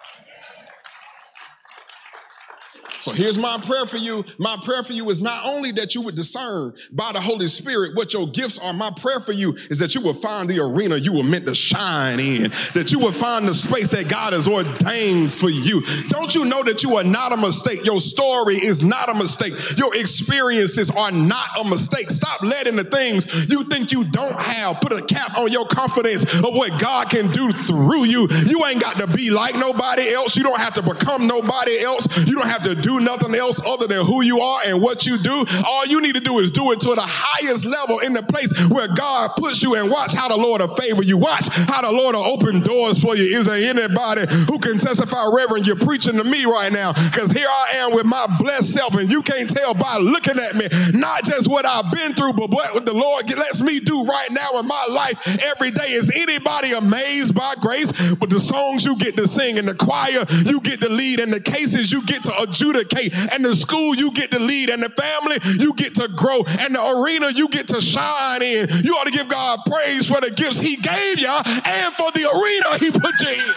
So 2.99 3.11
here's 3.11 3.37
my 3.37 3.57
prayer 3.59 3.85
for 3.85 3.97
you. 3.97 4.23
My 4.37 4.57
prayer 4.63 4.83
for 4.83 4.93
you 4.93 5.09
is 5.09 5.21
not 5.21 5.45
only 5.45 5.71
that 5.73 5.95
you 5.95 6.01
would 6.01 6.15
discern 6.15 6.73
by 6.91 7.11
the 7.11 7.21
Holy 7.21 7.47
Spirit 7.47 7.95
what 7.95 8.13
your 8.13 8.27
gifts 8.27 8.57
are. 8.57 8.73
My 8.73 8.91
prayer 8.91 9.19
for 9.19 9.31
you 9.31 9.55
is 9.69 9.79
that 9.79 9.95
you 9.95 10.01
will 10.01 10.13
find 10.13 10.49
the 10.49 10.59
arena 10.59 10.97
you 10.97 11.13
were 11.13 11.23
meant 11.23 11.45
to 11.47 11.55
shine 11.55 12.19
in, 12.19 12.51
that 12.73 12.91
you 12.91 12.99
will 12.99 13.11
find 13.11 13.47
the 13.47 13.53
space 13.53 13.89
that 13.89 14.09
God 14.09 14.33
has 14.33 14.47
ordained 14.47 15.33
for 15.33 15.49
you. 15.49 15.81
Don't 16.09 16.33
you 16.33 16.45
know 16.45 16.63
that 16.63 16.83
you 16.83 16.95
are 16.97 17.03
not 17.03 17.31
a 17.31 17.37
mistake? 17.37 17.85
Your 17.85 17.99
story 17.99 18.57
is 18.57 18.83
not 18.83 19.09
a 19.09 19.13
mistake. 19.13 19.53
Your 19.77 19.95
experiences 19.95 20.89
are 20.89 21.11
not 21.11 21.47
a 21.59 21.69
mistake. 21.69 22.09
Stop 22.09 22.41
letting 22.41 22.75
the 22.75 22.83
things 22.83 23.25
you 23.49 23.63
think 23.65 23.91
you 23.91 24.03
don't 24.05 24.39
have 24.39 24.81
put 24.81 24.93
a 24.93 25.01
cap 25.01 25.37
on 25.37 25.51
your 25.51 25.65
confidence 25.67 26.23
of 26.23 26.53
what 26.55 26.79
God 26.79 27.09
can 27.09 27.29
do 27.31 27.51
through 27.51 28.05
you. 28.05 28.27
You 28.45 28.65
ain't 28.65 28.81
got 28.81 28.97
to 28.97 29.07
be 29.07 29.29
like 29.29 29.55
nobody 29.55 30.13
else. 30.13 30.35
You 30.35 30.43
don't 30.43 30.59
have 30.59 30.73
to 30.73 30.81
become 30.81 31.27
nobody 31.27 31.79
else. 31.79 32.07
You 32.25 32.35
don't 32.35 32.47
have 32.47 32.63
to 32.63 32.75
nothing 32.99 33.35
else 33.35 33.59
other 33.65 33.87
than 33.87 34.05
who 34.05 34.21
you 34.21 34.39
are 34.39 34.61
and 34.65 34.81
what 34.81 35.05
you 35.05 35.17
do. 35.17 35.45
All 35.65 35.85
you 35.85 36.01
need 36.01 36.15
to 36.15 36.21
do 36.21 36.39
is 36.39 36.51
do 36.51 36.71
it 36.71 36.79
to 36.81 36.95
the 36.95 37.03
highest 37.03 37.65
level 37.65 37.99
in 37.99 38.13
the 38.13 38.23
place 38.23 38.51
where 38.69 38.87
God 38.87 39.31
puts 39.37 39.61
you 39.61 39.75
and 39.75 39.89
watch 39.89 40.13
how 40.13 40.27
the 40.29 40.37
Lord 40.37 40.61
will 40.61 40.75
favor 40.75 41.03
you. 41.03 41.17
Watch 41.17 41.47
how 41.67 41.81
the 41.81 41.91
Lord 41.91 42.15
will 42.15 42.23
open 42.23 42.61
doors 42.61 42.99
for 42.99 43.15
you. 43.15 43.37
Is 43.37 43.45
there 43.45 43.55
anybody 43.55 44.25
who 44.47 44.59
can 44.59 44.79
testify, 44.79 45.29
Reverend, 45.33 45.67
you're 45.67 45.75
preaching 45.75 46.13
to 46.13 46.23
me 46.23 46.45
right 46.45 46.71
now? 46.71 46.93
Because 46.93 47.31
here 47.31 47.47
I 47.49 47.71
am 47.77 47.93
with 47.93 48.05
my 48.05 48.25
blessed 48.39 48.73
self, 48.73 48.95
and 48.95 49.09
you 49.09 49.21
can't 49.21 49.49
tell 49.49 49.73
by 49.73 49.97
looking 49.97 50.39
at 50.39 50.55
me, 50.55 50.67
not 50.93 51.23
just 51.23 51.49
what 51.49 51.65
I've 51.65 51.91
been 51.91 52.13
through, 52.13 52.33
but 52.33 52.49
what 52.49 52.85
the 52.85 52.93
Lord 52.93 53.29
lets 53.29 53.61
me 53.61 53.79
do 53.79 54.03
right 54.03 54.31
now 54.31 54.59
in 54.59 54.67
my 54.67 54.85
life 54.89 55.37
every 55.43 55.71
day. 55.71 55.91
Is 55.91 56.11
anybody 56.15 56.71
amazed 56.71 57.35
by 57.35 57.55
grace? 57.59 57.91
With 58.11 58.29
the 58.29 58.39
songs 58.39 58.85
you 58.85 58.95
get 58.97 59.17
to 59.17 59.27
sing, 59.27 59.57
and 59.57 59.67
the 59.67 59.75
choir 59.75 60.25
you 60.45 60.61
get 60.61 60.81
to 60.81 60.89
lead, 60.89 61.19
and 61.19 61.33
the 61.33 61.41
cases 61.41 61.91
you 61.91 62.05
get 62.05 62.23
to 62.23 62.33
uh, 62.33 62.45
adjudicate 62.45 62.74
and 62.75 63.45
the 63.45 63.55
school 63.55 63.95
you 63.95 64.11
get 64.11 64.31
to 64.31 64.39
lead, 64.39 64.69
and 64.69 64.83
the 64.83 64.89
family 64.89 65.37
you 65.59 65.73
get 65.73 65.95
to 65.95 66.07
grow, 66.09 66.43
and 66.59 66.75
the 66.75 66.85
arena 66.85 67.29
you 67.29 67.47
get 67.49 67.67
to 67.69 67.81
shine 67.81 68.41
in. 68.41 68.67
You 68.83 68.95
ought 68.95 69.05
to 69.05 69.11
give 69.11 69.27
God 69.27 69.59
praise 69.65 70.07
for 70.07 70.21
the 70.21 70.31
gifts 70.31 70.59
He 70.59 70.75
gave 70.75 71.19
you 71.19 71.29
and 71.29 71.93
for 71.93 72.11
the 72.11 72.29
arena 72.29 72.77
He 72.79 72.91
put 72.91 73.21
you 73.21 73.29
in. 73.29 73.53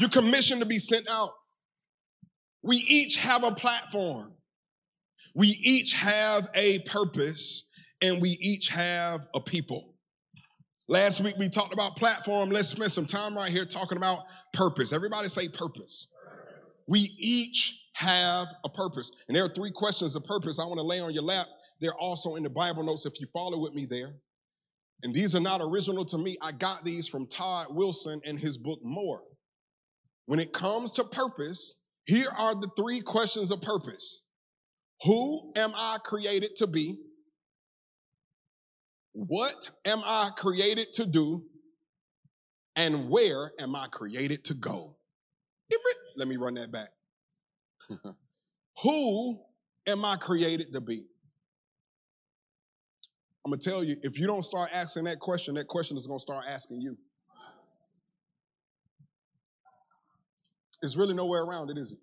You're 0.00 0.10
commissioned 0.10 0.60
to 0.60 0.66
be 0.66 0.78
sent 0.78 1.08
out. 1.10 1.30
We 2.62 2.76
each 2.76 3.16
have 3.16 3.44
a 3.44 3.52
platform. 3.52 4.32
We 5.34 5.48
each 5.48 5.92
have 5.94 6.48
a 6.54 6.80
purpose 6.80 7.68
and 8.00 8.20
we 8.20 8.30
each 8.40 8.68
have 8.68 9.26
a 9.34 9.40
people. 9.40 9.87
Last 10.90 11.20
week 11.20 11.34
we 11.36 11.50
talked 11.50 11.74
about 11.74 11.96
platform. 11.96 12.48
Let's 12.48 12.68
spend 12.68 12.90
some 12.90 13.04
time 13.04 13.36
right 13.36 13.52
here 13.52 13.66
talking 13.66 13.98
about 13.98 14.20
purpose. 14.54 14.94
Everybody 14.94 15.28
say 15.28 15.46
purpose. 15.46 16.08
We 16.86 17.14
each 17.18 17.78
have 17.92 18.48
a 18.64 18.70
purpose. 18.70 19.10
And 19.28 19.36
there 19.36 19.44
are 19.44 19.50
three 19.50 19.70
questions 19.70 20.16
of 20.16 20.24
purpose 20.24 20.58
I 20.58 20.64
want 20.64 20.78
to 20.78 20.82
lay 20.82 21.00
on 21.00 21.12
your 21.12 21.24
lap. 21.24 21.46
They're 21.82 21.94
also 21.94 22.36
in 22.36 22.42
the 22.42 22.50
Bible 22.50 22.82
notes 22.82 23.04
if 23.04 23.20
you 23.20 23.26
follow 23.34 23.58
with 23.58 23.74
me 23.74 23.84
there. 23.84 24.14
And 25.02 25.14
these 25.14 25.34
are 25.34 25.40
not 25.40 25.60
original 25.60 26.06
to 26.06 26.16
me. 26.16 26.38
I 26.40 26.52
got 26.52 26.86
these 26.86 27.06
from 27.06 27.26
Todd 27.26 27.66
Wilson 27.70 28.22
in 28.24 28.38
his 28.38 28.56
book 28.56 28.80
More. 28.82 29.20
When 30.24 30.40
it 30.40 30.54
comes 30.54 30.92
to 30.92 31.04
purpose, 31.04 31.74
here 32.06 32.30
are 32.36 32.54
the 32.54 32.70
three 32.78 33.02
questions 33.02 33.50
of 33.50 33.60
purpose 33.60 34.22
Who 35.02 35.52
am 35.54 35.72
I 35.76 35.98
created 36.02 36.56
to 36.56 36.66
be? 36.66 36.96
What 39.26 39.70
am 39.84 40.00
I 40.04 40.30
created 40.36 40.92
to 40.92 41.04
do? 41.04 41.42
And 42.76 43.10
where 43.10 43.50
am 43.58 43.74
I 43.74 43.88
created 43.88 44.44
to 44.44 44.54
go? 44.54 44.94
Let 46.16 46.28
me 46.28 46.36
run 46.36 46.54
that 46.54 46.70
back. 46.70 46.90
Who 48.82 49.40
am 49.88 50.04
I 50.04 50.14
created 50.14 50.72
to 50.72 50.80
be? 50.80 51.04
I'm 53.44 53.50
gonna 53.50 53.58
tell 53.58 53.82
you, 53.82 53.96
if 54.02 54.16
you 54.20 54.28
don't 54.28 54.44
start 54.44 54.70
asking 54.72 55.04
that 55.04 55.18
question, 55.18 55.56
that 55.56 55.66
question 55.66 55.96
is 55.96 56.06
gonna 56.06 56.20
start 56.20 56.44
asking 56.48 56.80
you. 56.80 56.96
It's 60.80 60.96
really 60.96 61.14
nowhere 61.14 61.42
around 61.42 61.70
it, 61.70 61.78
is 61.78 61.90
it? 61.90 61.98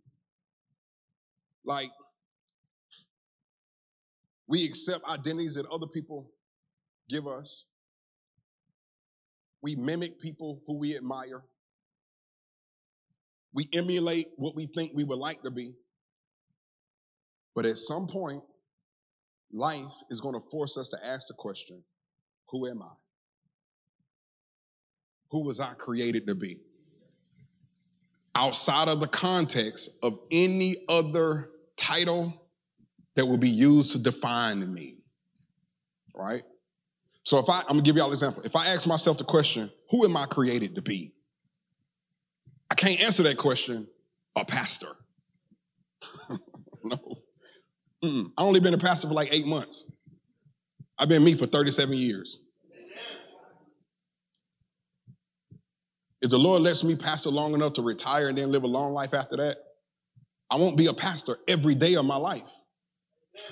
Like, 1.63 1.91
we 4.47 4.65
accept 4.65 5.05
identities 5.05 5.55
that 5.55 5.65
other 5.67 5.87
people 5.87 6.29
give 7.09 7.27
us. 7.27 7.65
We 9.61 9.75
mimic 9.75 10.19
people 10.19 10.61
who 10.67 10.77
we 10.77 10.95
admire. 10.95 11.43
We 13.53 13.69
emulate 13.73 14.27
what 14.35 14.55
we 14.55 14.67
think 14.67 14.91
we 14.93 15.03
would 15.03 15.17
like 15.17 15.41
to 15.43 15.51
be. 15.51 15.73
But 17.55 17.65
at 17.65 17.77
some 17.77 18.07
point, 18.07 18.43
life 19.51 19.85
is 20.11 20.19
going 20.19 20.35
to 20.35 20.49
force 20.51 20.77
us 20.77 20.89
to 20.89 20.97
ask 21.03 21.27
the 21.27 21.33
question 21.33 21.81
Who 22.49 22.67
am 22.67 22.81
I? 22.81 22.91
Who 25.31 25.43
was 25.43 25.59
I 25.59 25.73
created 25.73 26.27
to 26.27 26.35
be? 26.35 26.59
Outside 28.35 28.89
of 28.89 28.99
the 28.99 29.07
context 29.07 29.89
of 30.03 30.19
any 30.29 30.83
other 30.89 31.49
title 31.77 32.33
that 33.15 33.25
will 33.25 33.37
be 33.37 33.49
used 33.49 33.93
to 33.93 33.97
define 33.97 34.73
me. 34.73 34.97
Right? 36.13 36.43
So 37.25 37.39
if 37.39 37.49
I, 37.49 37.61
I'm 37.61 37.67
gonna 37.69 37.81
give 37.81 37.97
y'all 37.97 38.07
an 38.07 38.13
example. 38.13 38.43
If 38.45 38.55
I 38.55 38.67
ask 38.67 38.87
myself 38.87 39.17
the 39.17 39.23
question, 39.23 39.71
who 39.89 40.05
am 40.05 40.15
I 40.15 40.25
created 40.25 40.75
to 40.75 40.81
be? 40.81 41.11
I 42.69 42.75
can't 42.75 43.01
answer 43.01 43.23
that 43.23 43.37
question, 43.37 43.87
a 44.35 44.45
pastor. 44.45 44.95
no. 46.83 46.99
Mm-mm. 48.03 48.31
I 48.37 48.43
only 48.43 48.59
been 48.59 48.75
a 48.75 48.79
pastor 48.79 49.07
for 49.07 49.13
like 49.15 49.33
eight 49.33 49.47
months. 49.47 49.85
I've 50.99 51.09
been 51.09 51.23
me 51.23 51.33
for 51.33 51.47
37 51.47 51.93
years. 51.95 52.39
If 56.21 56.29
the 56.29 56.39
Lord 56.39 56.61
lets 56.61 56.83
me 56.83 56.95
pastor 56.95 57.29
long 57.29 57.53
enough 57.53 57.73
to 57.73 57.81
retire 57.81 58.29
and 58.29 58.37
then 58.37 58.51
live 58.51 58.63
a 58.63 58.67
long 58.67 58.93
life 58.93 59.13
after 59.13 59.37
that, 59.37 59.57
I 60.49 60.57
won't 60.57 60.77
be 60.77 60.87
a 60.87 60.93
pastor 60.93 61.37
every 61.47 61.75
day 61.75 61.95
of 61.95 62.05
my 62.05 62.15
life. 62.15 62.43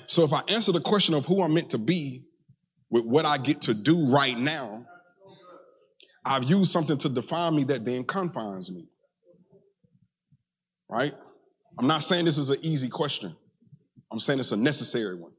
So 0.06 0.24
if 0.24 0.32
I 0.32 0.42
answer 0.48 0.72
the 0.72 0.80
question 0.80 1.14
of 1.14 1.26
who 1.26 1.42
I'm 1.42 1.54
meant 1.54 1.70
to 1.70 1.78
be 1.78 2.24
with 2.94 3.04
what 3.06 3.26
I 3.26 3.38
get 3.38 3.62
to 3.62 3.74
do 3.74 4.06
right 4.06 4.38
now, 4.38 4.86
I've 6.24 6.44
used 6.44 6.70
something 6.70 6.96
to 6.98 7.08
define 7.08 7.56
me 7.56 7.64
that 7.64 7.84
then 7.84 8.04
confines 8.04 8.70
me. 8.70 8.86
Right? 10.88 11.12
I'm 11.76 11.88
not 11.88 12.04
saying 12.04 12.24
this 12.24 12.38
is 12.38 12.50
an 12.50 12.58
easy 12.62 12.88
question. 12.88 13.34
I'm 14.12 14.20
saying 14.20 14.38
it's 14.38 14.52
a 14.52 14.56
necessary 14.56 15.16
one. 15.16 15.32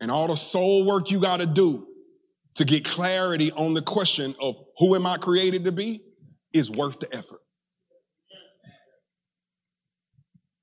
And 0.00 0.10
all 0.10 0.26
the 0.26 0.36
soul 0.36 0.84
work 0.84 1.12
you 1.12 1.20
got 1.20 1.38
to 1.38 1.46
do 1.46 1.86
to 2.56 2.64
get 2.64 2.84
clarity 2.84 3.52
on 3.52 3.72
the 3.72 3.82
question 3.82 4.34
of 4.40 4.56
who 4.80 4.96
am 4.96 5.06
I 5.06 5.16
created 5.16 5.62
to 5.62 5.70
be 5.70 6.02
is 6.52 6.72
worth 6.72 6.98
the 6.98 7.14
effort. 7.14 7.40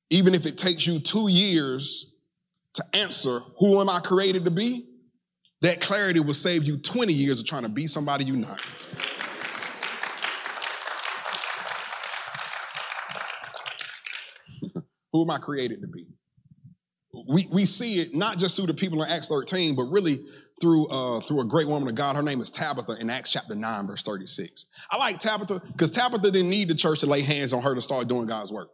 Even 0.10 0.36
if 0.36 0.46
it 0.46 0.58
takes 0.58 0.86
you 0.86 1.00
two 1.00 1.30
years 1.30 2.14
to 2.74 2.84
answer 2.94 3.40
who 3.60 3.80
am 3.80 3.90
I 3.90 4.02
created 4.02 4.44
to 4.44 4.52
be, 4.52 4.90
that 5.62 5.82
clarity 5.82 6.20
will 6.20 6.34
save 6.34 6.64
you 6.64 6.78
20 6.78 7.14
years 7.14 7.40
of 7.40 7.46
trying 7.46 7.64
to 7.64 7.70
be 7.70 7.88
somebody 7.88 8.26
you're 8.26 8.36
not. 8.36 8.62
who 15.14 15.24
am 15.24 15.30
I 15.30 15.40
created 15.40 15.82
to 15.82 15.88
be? 15.88 16.08
we, 17.28 17.48
we 17.52 17.66
see 17.66 18.00
it 18.00 18.16
not 18.16 18.38
just 18.38 18.56
through 18.56 18.68
the 18.68 18.74
people 18.74 19.02
in 19.04 19.10
Acts 19.10 19.28
13, 19.28 19.76
but 19.76 19.84
really 19.84 20.22
through 20.60 20.88
uh, 20.88 21.22
through 21.22 21.42
a 21.42 21.46
great 21.46 21.68
woman 21.68 21.90
of 21.90 21.96
God. 21.96 22.16
Her 22.16 22.22
name 22.22 22.42
is 22.42 22.50
Tabitha 22.50 22.98
in 23.00 23.10
Acts 23.10 23.32
chapter 23.32 23.56
9, 23.56 23.88
verse 23.88 24.04
36. 24.04 24.68
I 24.90 24.98
like 24.98 25.20
Tabitha 25.20 25.62
because 25.72 25.92
Tabitha 25.92 26.32
didn't 26.32 26.50
need 26.50 26.68
the 26.68 26.76
church 26.76 27.00
to 27.00 27.08
lay 27.08 27.22
hands 27.22 27.54
on 27.54 27.62
her 27.64 27.74
to 27.76 27.82
start 27.82 28.08
doing 28.08 28.28
God's 28.28 28.52
work. 28.52 28.70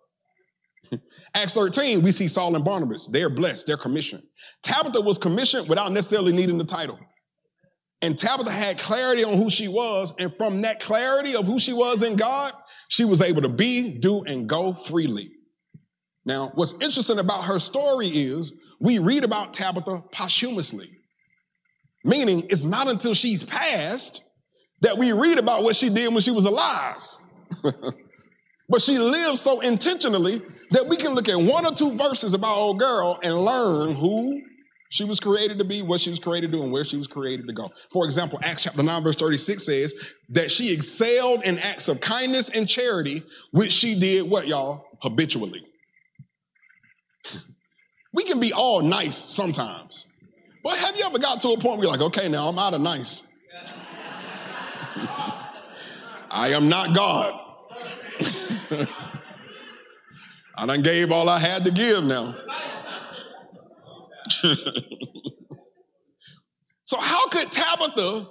Acts 1.34 1.54
13, 1.54 2.02
we 2.02 2.12
see 2.12 2.28
Saul 2.28 2.56
and 2.56 2.66
Barnabas. 2.66 3.08
They're 3.08 3.30
blessed, 3.30 3.68
they're 3.68 3.78
commissioned. 3.78 4.24
Tabitha 4.64 5.02
was 5.02 5.18
commissioned 5.18 5.70
without 5.70 5.92
necessarily 5.92 6.32
needing 6.32 6.58
the 6.58 6.66
title. 6.66 7.00
And 8.02 8.18
Tabitha 8.18 8.52
had 8.52 8.78
clarity 8.78 9.24
on 9.24 9.38
who 9.38 9.50
she 9.50 9.68
was. 9.68 10.14
And 10.20 10.34
from 10.38 10.62
that 10.62 10.80
clarity 10.80 11.36
of 11.36 11.46
who 11.46 11.60
she 11.60 11.74
was 11.74 12.04
in 12.04 12.16
God, 12.16 12.54
she 12.90 13.06
was 13.06 13.22
able 13.22 13.42
to 13.42 13.50
be, 13.50 13.98
do, 14.00 14.24
and 14.24 14.48
go 14.48 14.74
freely. 14.74 15.32
Now, 16.26 16.52
what's 16.56 16.74
interesting 16.82 17.20
about 17.20 17.46
her 17.46 17.60
story 17.60 18.08
is 18.08 18.54
we 18.80 19.00
read 19.00 19.24
about 19.24 19.54
Tabitha 19.54 20.04
posthumously, 20.12 20.90
meaning 22.04 22.46
it's 22.50 22.64
not 22.64 22.88
until 22.88 23.14
she's 23.14 23.44
passed 23.44 24.24
that 24.82 24.98
we 24.98 25.12
read 25.12 25.40
about 25.40 25.64
what 25.64 25.76
she 25.76 25.90
did 25.90 26.14
when 26.14 26.22
she 26.22 26.32
was 26.32 26.46
alive. 26.46 27.02
but 28.70 28.82
she 28.82 29.00
lived 29.00 29.40
so 29.40 29.62
intentionally 29.62 30.42
that 30.72 30.88
we 30.88 30.98
can 30.98 31.14
look 31.14 31.30
at 31.30 31.38
one 31.38 31.66
or 31.66 31.72
two 31.74 31.96
verses 31.96 32.34
about 32.34 32.56
old 32.56 32.80
girl 32.80 33.20
and 33.24 33.36
learn 33.36 33.96
who 33.96 34.42
she 34.90 35.04
was 35.04 35.20
created 35.20 35.60
to 35.60 35.66
be, 35.66 35.82
what 35.82 36.00
she 36.00 36.10
was 36.10 36.20
created 36.20 36.52
to 36.52 36.58
do, 36.58 36.64
and 36.64 36.72
where 36.72 36.86
she 36.86 36.98
was 36.98 37.08
created 37.08 37.48
to 37.48 37.54
go. 37.54 37.70
For 37.92 38.06
example, 38.06 38.40
Acts 38.44 38.64
chapter 38.64 38.82
9, 38.84 39.04
verse 39.04 39.16
36 39.18 39.66
says 39.66 39.94
that 40.30 40.50
she 40.50 40.74
excelled 40.74 41.44
in 41.44 41.60
acts 41.60 41.88
of 41.88 42.00
kindness 42.00 42.50
and 42.50 42.68
charity, 42.68 43.24
which 43.52 43.72
she 43.72 44.00
did 44.00 44.30
what, 44.30 44.48
y'all? 44.48 44.86
Habitually. 45.02 45.64
We 48.14 48.24
can 48.24 48.40
be 48.40 48.54
all 48.54 48.82
nice 48.82 49.18
sometimes. 49.18 50.06
But 50.64 50.78
have 50.78 50.98
you 50.98 51.06
ever 51.06 51.20
got 51.20 51.42
to 51.42 51.50
a 51.50 51.60
point 51.60 51.78
where 51.78 51.88
you're 51.88 51.92
like, 51.92 52.02
okay, 52.02 52.30
now 52.30 52.48
I'm 52.48 52.58
out 52.58 52.74
of 52.74 52.82
nice? 52.82 53.24
I 56.30 56.52
am 56.54 56.68
not 56.70 56.96
God. 56.96 57.40
I 60.58 60.66
done 60.66 60.82
gave 60.82 61.12
all 61.12 61.30
I 61.30 61.38
had 61.38 61.64
to 61.66 61.72
give 61.72 62.04
now. 62.04 62.36
so, 66.84 66.98
how 66.98 67.28
could 67.30 67.52
Tabitha 67.52 68.28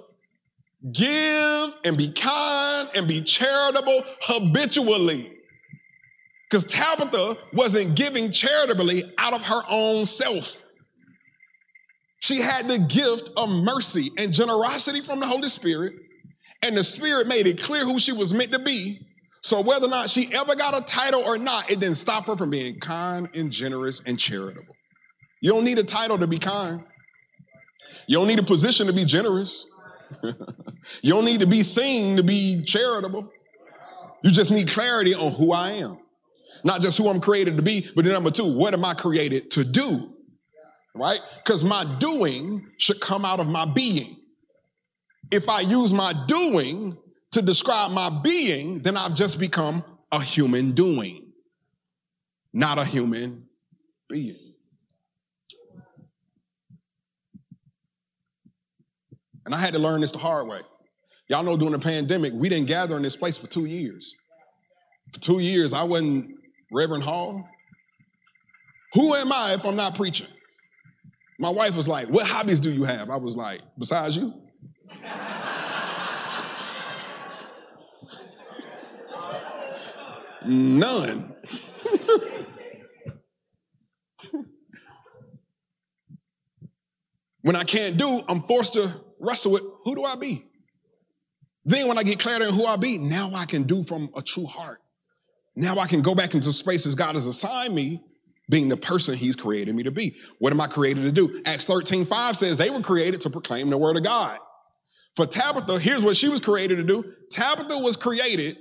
give 0.91 1.73
and 1.85 1.97
be 1.97 2.09
kind 2.09 2.89
and 2.95 3.07
be 3.07 3.21
charitable 3.21 4.03
habitually? 4.21 5.31
Because 6.49 6.65
Tabitha 6.65 7.37
wasn't 7.53 7.95
giving 7.95 8.31
charitably 8.31 9.05
out 9.17 9.33
of 9.33 9.41
her 9.43 9.61
own 9.69 10.05
self. 10.05 10.65
She 12.19 12.41
had 12.41 12.67
the 12.67 12.79
gift 12.79 13.29
of 13.37 13.49
mercy 13.49 14.11
and 14.17 14.33
generosity 14.33 14.99
from 14.99 15.21
the 15.21 15.27
Holy 15.27 15.47
Spirit, 15.49 15.93
and 16.61 16.75
the 16.75 16.83
Spirit 16.83 17.27
made 17.27 17.47
it 17.47 17.61
clear 17.61 17.85
who 17.85 17.99
she 17.99 18.11
was 18.11 18.33
meant 18.33 18.51
to 18.51 18.59
be. 18.59 19.06
So, 19.47 19.61
whether 19.61 19.85
or 19.85 19.89
not 19.89 20.09
she 20.09 20.29
ever 20.33 20.57
got 20.57 20.77
a 20.77 20.81
title 20.81 21.23
or 21.25 21.37
not, 21.37 21.71
it 21.71 21.79
didn't 21.79 21.95
stop 21.95 22.25
her 22.25 22.35
from 22.35 22.49
being 22.49 22.81
kind 22.81 23.29
and 23.33 23.49
generous 23.49 24.01
and 24.05 24.19
charitable. 24.19 24.75
You 25.39 25.53
don't 25.53 25.63
need 25.63 25.79
a 25.79 25.85
title 25.85 26.17
to 26.17 26.27
be 26.27 26.37
kind, 26.37 26.83
you 28.07 28.17
don't 28.17 28.27
need 28.27 28.39
a 28.39 28.43
position 28.43 28.87
to 28.87 28.93
be 28.93 29.05
generous, 29.05 29.65
you 31.01 31.13
don't 31.13 31.23
need 31.23 31.39
to 31.39 31.47
be 31.47 31.63
seen 31.63 32.17
to 32.17 32.23
be 32.23 32.61
charitable. 32.65 33.31
You 34.21 34.31
just 34.31 34.51
need 34.51 34.67
clarity 34.67 35.15
on 35.15 35.31
who 35.31 35.53
I 35.53 35.71
am. 35.71 35.97
Not 36.65 36.81
just 36.81 36.97
who 36.97 37.07
I'm 37.07 37.21
created 37.21 37.55
to 37.55 37.63
be, 37.63 37.89
but 37.95 38.03
then 38.03 38.15
number 38.15 38.31
two, 38.31 38.53
what 38.53 38.73
am 38.73 38.83
I 38.83 38.95
created 38.95 39.49
to 39.51 39.63
do? 39.63 40.13
Right? 40.93 41.21
Because 41.41 41.63
my 41.63 41.85
doing 41.99 42.67
should 42.79 42.99
come 42.99 43.23
out 43.23 43.39
of 43.39 43.47
my 43.47 43.63
being. 43.63 44.17
If 45.31 45.47
I 45.47 45.61
use 45.61 45.93
my 45.93 46.11
doing 46.27 46.97
to 47.37 47.45
describe 47.45 47.91
my 47.91 48.09
being, 48.09 48.79
then 48.79 48.97
I've 48.97 49.13
just 49.13 49.39
become 49.39 49.83
a 50.11 50.19
human 50.19 50.71
doing, 50.71 51.33
not 52.51 52.79
a 52.79 52.83
human 52.83 53.45
being. 54.09 54.53
And 59.45 59.53
I 59.53 59.59
had 59.59 59.73
to 59.73 59.79
learn 59.79 60.01
this 60.01 60.11
the 60.11 60.17
hard 60.17 60.47
way. 60.47 60.61
Y'all 61.29 61.43
know 61.43 61.55
during 61.55 61.73
the 61.73 61.79
pandemic, 61.79 62.33
we 62.33 62.49
didn't 62.49 62.67
gather 62.67 62.97
in 62.97 63.03
this 63.03 63.15
place 63.15 63.37
for 63.37 63.45
two 63.45 63.65
years. 63.65 64.15
For 65.13 65.19
two 65.19 65.39
years, 65.39 65.73
I 65.73 65.83
wasn't 65.83 66.31
Reverend 66.71 67.03
Hall. 67.03 67.47
Who 68.93 69.13
am 69.13 69.31
I 69.31 69.53
if 69.53 69.63
I'm 69.63 69.75
not 69.75 69.93
preaching? 69.93 70.27
My 71.37 71.51
wife 71.51 71.75
was 71.75 71.87
like, 71.87 72.09
What 72.09 72.25
hobbies 72.25 72.59
do 72.59 72.71
you 72.71 72.83
have? 72.83 73.11
I 73.11 73.17
was 73.17 73.35
like, 73.35 73.61
Besides 73.77 74.17
you? 74.17 74.33
None. 80.45 81.33
when 87.41 87.55
I 87.55 87.63
can't 87.63 87.97
do, 87.97 88.21
I'm 88.27 88.41
forced 88.43 88.73
to 88.73 89.01
wrestle 89.19 89.51
with 89.53 89.63
who 89.83 89.95
do 89.95 90.03
I 90.03 90.15
be? 90.15 90.45
Then 91.65 91.87
when 91.87 91.97
I 91.97 92.03
get 92.03 92.19
clarity 92.19 92.45
on 92.45 92.53
who 92.53 92.65
I 92.65 92.77
be, 92.77 92.97
now 92.97 93.31
I 93.33 93.45
can 93.45 93.63
do 93.63 93.83
from 93.83 94.09
a 94.15 94.21
true 94.21 94.45
heart. 94.45 94.81
Now 95.55 95.79
I 95.79 95.87
can 95.87 96.01
go 96.01 96.15
back 96.15 96.33
into 96.33 96.51
spaces 96.53 96.95
God 96.95 97.15
has 97.15 97.25
assigned 97.25 97.73
me, 97.75 98.01
being 98.49 98.69
the 98.69 98.77
person 98.77 99.15
He's 99.15 99.35
created 99.35 99.75
me 99.75 99.83
to 99.83 99.91
be. 99.91 100.15
What 100.39 100.53
am 100.53 100.61
I 100.61 100.67
created 100.67 101.01
to 101.03 101.11
do? 101.11 101.41
Acts 101.45 101.65
13, 101.65 102.05
5 102.05 102.37
says 102.37 102.57
they 102.57 102.69
were 102.69 102.79
created 102.79 103.19
to 103.21 103.29
proclaim 103.29 103.69
the 103.69 103.77
word 103.77 103.97
of 103.97 104.03
God. 104.03 104.37
For 105.17 105.25
Tabitha, 105.25 105.79
here's 105.79 106.03
what 106.03 106.15
she 106.15 106.29
was 106.29 106.39
created 106.39 106.77
to 106.77 106.83
do. 106.83 107.03
Tabitha 107.31 107.79
was 107.79 107.97
created 107.97 108.57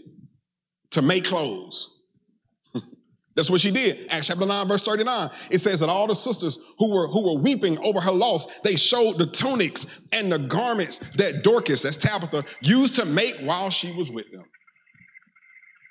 to 0.97 1.03
make 1.03 1.25
clothes. 1.25 1.93
That's 3.37 3.51
what 3.51 3.61
she 3.61 3.71
did. 3.71 4.11
Acts 4.11 4.29
chapter 4.29 4.47
9, 4.47 4.67
verse 4.67 4.83
39. 4.83 5.31
It 5.51 5.59
says 5.59 5.81
that 5.81 5.91
all 5.91 6.07
the 6.07 6.15
sisters 6.15 6.59
who 6.79 6.91
were, 6.91 7.07
who 7.09 7.23
were 7.23 7.39
weeping 7.39 7.79
over 7.81 8.01
her 8.01 8.11
loss, 8.11 8.47
they 8.65 8.77
showed 8.77 9.19
the 9.19 9.27
tunics 9.27 10.01
and 10.11 10.33
the 10.33 10.39
garments 10.39 11.01
that 11.17 11.45
Dorcas, 11.45 11.83
that's 11.83 11.99
Tabitha, 11.99 12.45
used 12.63 12.95
to 12.95 13.05
make 13.05 13.37
while 13.43 13.69
she 13.69 13.93
was 13.93 14.11
with 14.11 14.25
them. 14.33 14.45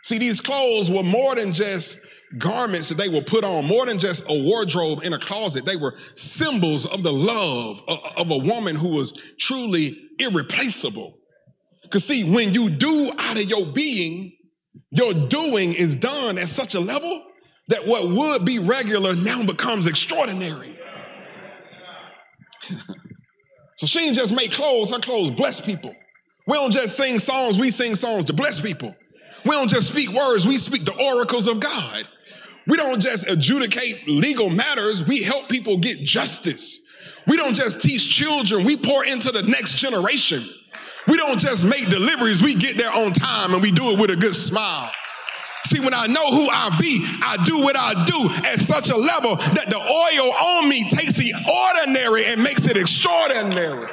See, 0.04 0.18
these 0.18 0.42
clothes 0.42 0.90
were 0.90 1.04
more 1.04 1.36
than 1.36 1.54
just 1.54 2.00
garments 2.40 2.90
that 2.90 2.98
they 2.98 3.10
were 3.10 3.22
put 3.22 3.44
on, 3.44 3.66
more 3.66 3.86
than 3.86 4.00
just 4.00 4.24
a 4.24 4.44
wardrobe 4.44 5.04
in 5.04 5.14
a 5.14 5.20
closet. 5.20 5.66
They 5.66 5.78
were 5.78 5.94
symbols 6.16 6.88
of 6.88 7.04
the 7.04 7.14
love 7.14 7.84
of 7.88 8.32
a 8.32 8.40
woman 8.40 8.76
who 8.76 8.96
was 8.96 9.14
truly 9.40 10.10
irreplaceable. 10.18 11.20
Because, 11.84 12.06
see, 12.06 12.28
when 12.28 12.54
you 12.54 12.72
do 12.72 13.12
out 13.20 13.38
of 13.38 13.44
your 13.44 13.68
being, 13.68 14.35
your 14.92 15.14
doing 15.14 15.74
is 15.74 15.96
done 15.96 16.38
at 16.38 16.50
such 16.50 16.76
a 16.76 16.80
level 16.80 17.24
that 17.68 17.86
what 17.86 18.10
would 18.10 18.46
be 18.46 18.60
regular 18.60 19.16
now 19.16 19.44
becomes 19.44 19.88
extraordinary. 19.88 20.78
so 23.78 23.88
she 23.88 24.00
didn't 24.00 24.16
just 24.16 24.34
make 24.34 24.52
clothes, 24.52 24.92
her 24.92 25.00
clothes 25.00 25.32
bless 25.32 25.60
people. 25.60 25.96
We 26.48 26.54
don't 26.54 26.72
just 26.72 26.96
sing 26.96 27.20
songs, 27.20 27.58
we 27.58 27.72
sing 27.72 27.96
songs 27.96 28.26
to 28.26 28.34
bless 28.34 28.60
people. 28.60 28.96
We 29.46 29.52
don't 29.52 29.70
just 29.70 29.88
speak 29.88 30.10
words, 30.10 30.48
we 30.48 30.58
speak 30.58 30.86
the 30.86 30.96
oracles 30.96 31.48
of 31.48 31.60
God. 31.60 32.08
We 32.68 32.78
don't 32.78 33.00
just 33.00 33.30
adjudicate 33.30 34.08
legal 34.08 34.50
matters, 34.50 35.06
we 35.06 35.22
help 35.22 35.50
people 35.50 35.78
get 35.78 36.00
justice. 36.00 36.82
We 37.28 37.38
don't 37.38 37.56
just 37.56 37.82
teach 37.82 38.08
children, 38.10 38.64
we 38.64 38.78
pour 38.78 39.06
into 39.06 39.32
the 39.32 39.44
next 39.44 39.76
generation. 39.78 40.48
We 41.08 41.18
don't 41.18 41.40
just 41.40 41.66
make 41.66 41.90
deliveries, 41.90 42.42
we 42.42 42.56
get 42.56 42.78
there 42.78 42.92
on 42.92 43.14
time 43.14 43.54
and 43.54 43.62
we 43.62 43.72
do 43.72 43.92
it 43.92 44.00
with 44.00 44.10
a 44.10 44.16
good 44.16 44.36
smile. 44.36 44.92
See, 45.66 45.80
when 45.80 45.94
I 45.96 46.06
know 46.06 46.30
who 46.30 46.48
I 46.50 46.78
be, 46.80 47.04
I 47.24 47.38
do 47.44 47.58
what 47.58 47.76
I 47.76 48.06
do 48.06 48.30
at 48.48 48.62
such 48.62 48.90
a 48.92 48.96
level 48.96 49.36
that 49.36 49.70
the 49.70 49.78
oil 49.78 50.34
on 50.34 50.70
me 50.70 50.88
takes 50.90 51.14
the 51.14 51.34
ordinary 51.34 52.26
and 52.26 52.44
makes 52.44 52.68
it 52.68 52.78
extraordinary. 52.78 53.88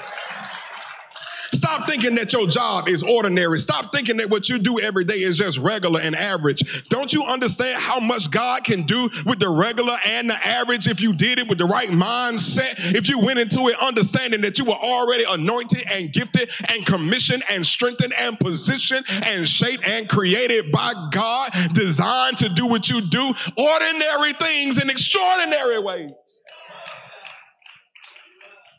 Stop 1.82 1.90
thinking 1.90 2.14
that 2.14 2.32
your 2.32 2.46
job 2.46 2.86
is 2.86 3.02
ordinary. 3.02 3.58
Stop 3.58 3.90
thinking 3.90 4.18
that 4.18 4.30
what 4.30 4.48
you 4.48 4.60
do 4.60 4.78
every 4.78 5.02
day 5.02 5.16
is 5.16 5.36
just 5.36 5.58
regular 5.58 6.00
and 6.00 6.14
average. 6.14 6.88
Don't 6.88 7.12
you 7.12 7.24
understand 7.24 7.76
how 7.80 7.98
much 7.98 8.30
God 8.30 8.62
can 8.62 8.84
do 8.84 9.10
with 9.26 9.40
the 9.40 9.48
regular 9.48 9.96
and 10.06 10.30
the 10.30 10.46
average 10.46 10.86
if 10.86 11.00
you 11.00 11.12
did 11.12 11.40
it 11.40 11.48
with 11.48 11.58
the 11.58 11.64
right 11.64 11.88
mindset? 11.88 12.94
If 12.94 13.08
you 13.08 13.18
went 13.18 13.40
into 13.40 13.66
it 13.66 13.76
understanding 13.80 14.42
that 14.42 14.60
you 14.60 14.64
were 14.64 14.74
already 14.74 15.24
anointed 15.28 15.82
and 15.90 16.12
gifted 16.12 16.50
and 16.68 16.86
commissioned 16.86 17.42
and 17.50 17.66
strengthened 17.66 18.14
and 18.16 18.38
positioned 18.38 19.04
and 19.24 19.48
shaped 19.48 19.84
and 19.84 20.08
created 20.08 20.70
by 20.70 20.92
God, 21.10 21.50
designed 21.72 22.38
to 22.38 22.48
do 22.48 22.64
what 22.64 22.88
you 22.88 23.00
do, 23.00 23.34
ordinary 23.56 24.34
things 24.34 24.80
in 24.80 24.88
extraordinary 24.88 25.80
ways. 25.80 26.12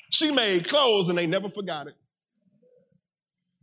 She 0.09 0.31
made 0.31 0.69
clothes 0.69 1.09
and 1.09 1.17
they 1.17 1.27
never 1.27 1.49
forgot 1.49 1.87
it. 1.87 1.95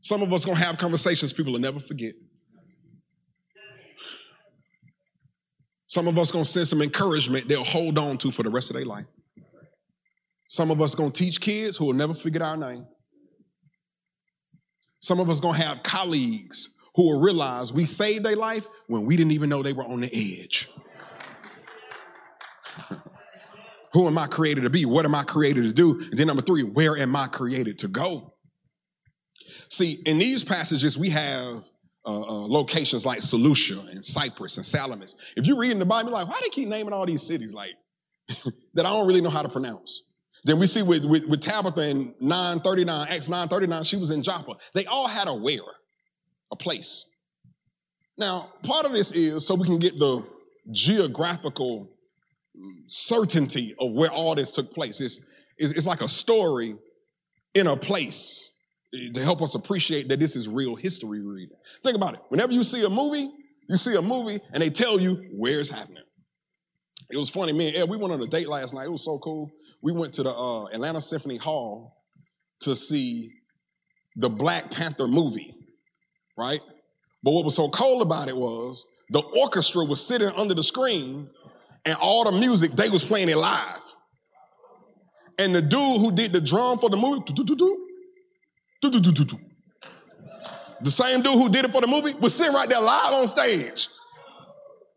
Some 0.02 0.22
of 0.22 0.32
us 0.32 0.44
gonna 0.44 0.58
have 0.58 0.78
conversations 0.78 1.32
people 1.32 1.52
will 1.52 1.60
never 1.60 1.80
forget. 1.80 2.14
Some 5.86 6.06
of 6.06 6.18
us 6.18 6.30
gonna 6.30 6.44
send 6.44 6.68
some 6.68 6.82
encouragement 6.82 7.48
they'll 7.48 7.64
hold 7.64 7.98
on 7.98 8.16
to 8.18 8.30
for 8.30 8.42
the 8.42 8.50
rest 8.50 8.70
of 8.70 8.76
their 8.76 8.84
life. 8.84 9.06
Some 10.48 10.70
of 10.70 10.80
us 10.80 10.94
gonna 10.94 11.10
teach 11.10 11.40
kids 11.40 11.76
who 11.76 11.86
will 11.86 11.94
never 11.94 12.14
forget 12.14 12.42
our 12.42 12.56
name. 12.56 12.86
Some 15.00 15.20
of 15.20 15.28
us 15.28 15.40
gonna 15.40 15.58
have 15.58 15.82
colleagues 15.82 16.76
who 16.94 17.04
will 17.04 17.20
realize 17.20 17.72
we 17.72 17.86
saved 17.86 18.24
their 18.24 18.36
life 18.36 18.66
when 18.86 19.04
we 19.04 19.16
didn't 19.16 19.32
even 19.32 19.48
know 19.48 19.62
they 19.62 19.72
were 19.72 19.84
on 19.84 20.00
the 20.00 20.42
edge. 20.42 20.68
who 23.92 24.06
am 24.06 24.18
I 24.18 24.26
created 24.26 24.62
to 24.62 24.70
be? 24.70 24.84
What 24.84 25.04
am 25.04 25.14
I 25.14 25.22
created 25.22 25.64
to 25.64 25.72
do? 25.72 26.00
And 26.00 26.18
then 26.18 26.26
number 26.26 26.42
three, 26.42 26.62
where 26.62 26.96
am 26.96 27.16
I 27.16 27.26
created 27.26 27.78
to 27.80 27.88
go? 27.88 28.29
See, 29.70 30.02
in 30.04 30.18
these 30.18 30.42
passages, 30.42 30.98
we 30.98 31.10
have 31.10 31.64
uh, 32.04 32.20
uh, 32.20 32.46
locations 32.46 33.06
like 33.06 33.22
Seleucia 33.22 33.80
and 33.90 34.04
Cyprus 34.04 34.56
and 34.56 34.66
Salamis. 34.66 35.14
If 35.36 35.46
you 35.46 35.58
read 35.58 35.70
in 35.70 35.78
the 35.78 35.86
Bible, 35.86 36.10
like, 36.10 36.26
why 36.26 36.34
do 36.34 36.40
they 36.42 36.48
keep 36.48 36.68
naming 36.68 36.92
all 36.92 37.06
these 37.06 37.22
cities 37.22 37.54
like 37.54 37.72
that 38.74 38.84
I 38.86 38.90
don't 38.90 39.06
really 39.06 39.20
know 39.20 39.30
how 39.30 39.42
to 39.42 39.48
pronounce? 39.48 40.02
Then 40.42 40.58
we 40.58 40.66
see 40.66 40.82
with, 40.82 41.04
with, 41.04 41.24
with 41.26 41.40
Tabitha 41.40 41.88
in 41.88 42.14
939, 42.20 43.06
Acts 43.10 43.28
939, 43.28 43.84
she 43.84 43.96
was 43.96 44.10
in 44.10 44.22
Joppa. 44.22 44.56
They 44.74 44.86
all 44.86 45.06
had 45.06 45.28
a 45.28 45.34
where, 45.34 45.60
a 46.50 46.56
place. 46.56 47.06
Now, 48.18 48.50
part 48.62 48.86
of 48.86 48.92
this 48.92 49.12
is 49.12 49.46
so 49.46 49.54
we 49.54 49.66
can 49.66 49.78
get 49.78 49.98
the 49.98 50.24
geographical 50.72 51.90
certainty 52.86 53.74
of 53.78 53.92
where 53.92 54.10
all 54.10 54.34
this 54.34 54.50
took 54.50 54.74
place. 54.74 55.00
It's, 55.00 55.20
it's, 55.58 55.72
it's 55.72 55.86
like 55.86 56.00
a 56.00 56.08
story 56.08 56.76
in 57.54 57.66
a 57.66 57.76
place 57.76 58.49
to 58.92 59.22
help 59.22 59.40
us 59.42 59.54
appreciate 59.54 60.08
that 60.08 60.18
this 60.18 60.36
is 60.36 60.48
real 60.48 60.74
history 60.74 61.20
reading. 61.20 61.56
Think 61.84 61.96
about 61.96 62.14
it. 62.14 62.20
Whenever 62.28 62.52
you 62.52 62.64
see 62.64 62.84
a 62.84 62.90
movie, 62.90 63.30
you 63.68 63.76
see 63.76 63.94
a 63.94 64.02
movie 64.02 64.40
and 64.52 64.62
they 64.62 64.70
tell 64.70 65.00
you 65.00 65.28
where 65.36 65.60
it's 65.60 65.70
happening. 65.70 66.02
It 67.10 67.16
was 67.16 67.28
funny, 67.28 67.52
me 67.52 67.68
and 67.68 67.76
Ed, 67.76 67.88
we 67.88 67.96
went 67.96 68.12
on 68.12 68.20
a 68.20 68.26
date 68.26 68.48
last 68.48 68.74
night. 68.74 68.86
It 68.86 68.90
was 68.90 69.04
so 69.04 69.18
cool. 69.18 69.50
We 69.82 69.92
went 69.92 70.12
to 70.14 70.22
the 70.22 70.34
uh, 70.34 70.66
Atlanta 70.66 71.00
Symphony 71.00 71.36
Hall 71.36 71.96
to 72.60 72.76
see 72.76 73.32
the 74.16 74.28
Black 74.28 74.70
Panther 74.70 75.08
movie, 75.08 75.54
right? 76.36 76.60
But 77.22 77.32
what 77.32 77.44
was 77.44 77.56
so 77.56 77.68
cool 77.70 78.02
about 78.02 78.28
it 78.28 78.36
was 78.36 78.84
the 79.10 79.20
orchestra 79.20 79.84
was 79.84 80.04
sitting 80.06 80.28
under 80.28 80.54
the 80.54 80.62
screen 80.62 81.28
and 81.84 81.96
all 82.00 82.30
the 82.30 82.38
music, 82.38 82.72
they 82.72 82.88
was 82.90 83.02
playing 83.02 83.28
it 83.28 83.36
live. 83.36 83.80
And 85.38 85.54
the 85.54 85.62
dude 85.62 86.00
who 86.00 86.12
did 86.12 86.32
the 86.32 86.40
drum 86.40 86.78
for 86.78 86.90
the 86.90 86.96
movie, 86.96 87.22
the 88.82 89.40
same 90.90 91.22
dude 91.22 91.34
who 91.34 91.48
did 91.48 91.66
it 91.66 91.70
for 91.70 91.80
the 91.80 91.86
movie 91.86 92.14
was 92.14 92.34
sitting 92.34 92.54
right 92.54 92.68
there 92.68 92.80
live 92.80 93.12
on 93.12 93.28
stage. 93.28 93.88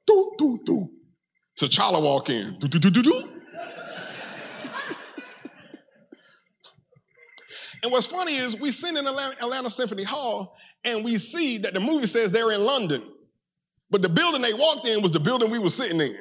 Do, 0.08 0.32
do, 0.38 0.60
do. 0.66 0.90
T'Challa 1.60 2.02
walk 2.02 2.30
in. 2.30 2.58
Do, 2.60 2.68
do, 2.68 2.80
do, 2.80 2.90
do, 2.90 3.04
do. 3.04 3.30
and 7.84 7.92
what's 7.92 8.08
funny 8.08 8.36
is 8.36 8.60
we 8.60 8.72
sit 8.72 8.96
in 8.96 9.06
Atlanta, 9.06 9.36
Atlanta 9.42 9.70
Symphony 9.70 10.04
Hall 10.04 10.56
and 10.84 11.04
we 11.04 11.18
see 11.18 11.58
that 11.60 11.74
the 11.74 11.80
movie 11.80 12.08
says 12.08 12.32
they're 12.32 12.52
in 12.52 12.66
London. 12.66 13.04
But 13.90 14.02
the 14.02 14.10
building 14.10 14.42
they 14.42 14.54
walked 14.54 14.88
in 14.88 15.02
was 15.02 15.12
the 15.12 15.20
building 15.20 15.52
we 15.52 15.60
were 15.60 15.70
sitting 15.70 16.00
in. 16.00 16.18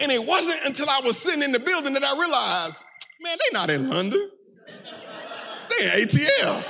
And 0.00 0.12
it 0.12 0.24
wasn't 0.24 0.60
until 0.64 0.88
I 0.88 1.00
was 1.00 1.18
sitting 1.18 1.42
in 1.42 1.52
the 1.52 1.60
building 1.60 1.94
that 1.94 2.04
I 2.04 2.18
realized, 2.18 2.84
man, 3.20 3.36
they're 3.38 3.60
not 3.60 3.70
in 3.70 3.88
London. 3.88 4.30
In 5.80 5.88
ATL. 5.88 6.64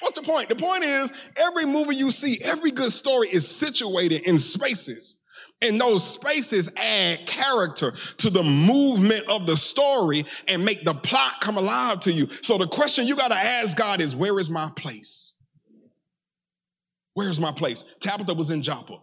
What's 0.00 0.18
the 0.18 0.24
point? 0.24 0.48
The 0.48 0.56
point 0.56 0.84
is, 0.84 1.12
every 1.36 1.64
movie 1.64 1.96
you 1.96 2.10
see, 2.10 2.38
every 2.42 2.70
good 2.70 2.92
story 2.92 3.28
is 3.28 3.48
situated 3.48 4.22
in 4.22 4.38
spaces. 4.38 5.16
And 5.62 5.80
those 5.80 6.08
spaces 6.08 6.70
add 6.76 7.26
character 7.26 7.94
to 8.18 8.30
the 8.30 8.42
movement 8.42 9.24
of 9.28 9.46
the 9.46 9.56
story 9.56 10.24
and 10.48 10.64
make 10.64 10.84
the 10.84 10.94
plot 10.94 11.40
come 11.40 11.56
alive 11.56 12.00
to 12.00 12.12
you. 12.12 12.28
So 12.42 12.58
the 12.58 12.66
question 12.66 13.06
you 13.06 13.16
got 13.16 13.28
to 13.28 13.36
ask 13.36 13.76
God 13.76 14.00
is, 14.00 14.14
where 14.14 14.38
is 14.38 14.50
my 14.50 14.70
place? 14.76 15.34
Where's 17.14 17.40
my 17.40 17.52
place? 17.52 17.84
Tabitha 18.00 18.34
was 18.34 18.50
in 18.50 18.62
Joppa. 18.62 18.98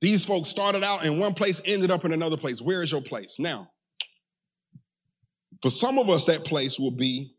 These 0.00 0.24
folks 0.24 0.48
started 0.48 0.84
out 0.84 1.04
in 1.04 1.18
one 1.18 1.34
place, 1.34 1.60
ended 1.64 1.90
up 1.90 2.04
in 2.04 2.12
another 2.12 2.36
place. 2.36 2.62
Where 2.62 2.82
is 2.82 2.92
your 2.92 3.00
place? 3.00 3.36
Now, 3.40 3.70
for 5.64 5.70
some 5.70 5.96
of 5.96 6.10
us, 6.10 6.26
that 6.26 6.44
place 6.44 6.78
will 6.78 6.90
be 6.90 7.32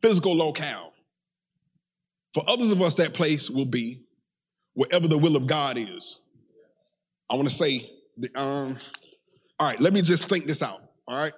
physical 0.00 0.34
locale. 0.34 0.94
For 2.32 2.42
others 2.48 2.72
of 2.72 2.80
us, 2.80 2.94
that 2.94 3.12
place 3.12 3.50
will 3.50 3.66
be 3.66 4.06
wherever 4.72 5.06
the 5.06 5.18
will 5.18 5.36
of 5.36 5.46
God 5.46 5.76
is. 5.76 6.16
I 7.28 7.34
want 7.34 7.48
to 7.48 7.54
say 7.54 7.90
um, 8.34 8.78
all 9.60 9.68
right, 9.68 9.78
let 9.78 9.92
me 9.92 10.00
just 10.00 10.26
think 10.26 10.46
this 10.46 10.62
out. 10.62 10.84
All 11.06 11.22
right. 11.22 11.34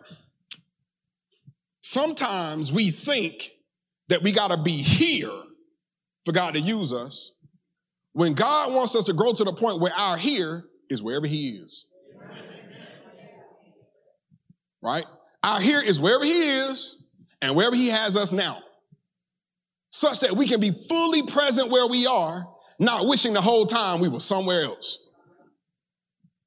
Sometimes 1.81 2.71
we 2.71 2.93
think 2.93 3.51
that 4.11 4.23
we 4.23 4.31
got 4.31 4.53
to 4.53 4.59
be 4.59 4.71
here 4.71 5.43
for 6.25 6.31
God 6.31 6.55
to 6.55 6.61
use 6.61 6.93
us 6.93 7.33
when 8.13 8.35
God 8.35 8.73
wants 8.73 8.95
us 8.95 9.07
to 9.07 9.13
grow 9.13 9.33
to 9.33 9.43
the 9.43 9.55
point 9.55 9.81
where 9.81 9.93
our 9.93 10.17
here 10.17 10.67
is 10.89 11.03
wherever 11.03 11.27
He 11.27 11.49
is. 11.49 11.85
Right? 14.81 15.05
Our 15.43 15.61
here 15.61 15.81
is 15.81 16.01
wherever 16.01 16.25
He 16.25 16.33
is 16.33 17.03
and 17.41 17.55
wherever 17.55 17.77
He 17.77 17.89
has 17.89 18.17
us 18.17 18.33
now, 18.33 18.63
such 19.91 20.21
that 20.21 20.37
we 20.37 20.47
can 20.47 20.61
be 20.61 20.73
fully 20.89 21.23
present 21.23 21.71
where 21.71 21.87
we 21.87 22.07
are, 22.07 22.47
not 22.79 23.07
wishing 23.07 23.33
the 23.33 23.41
whole 23.41 23.67
time 23.67 24.01
we 24.01 24.09
were 24.09 24.21
somewhere 24.21 24.63
else. 24.63 24.99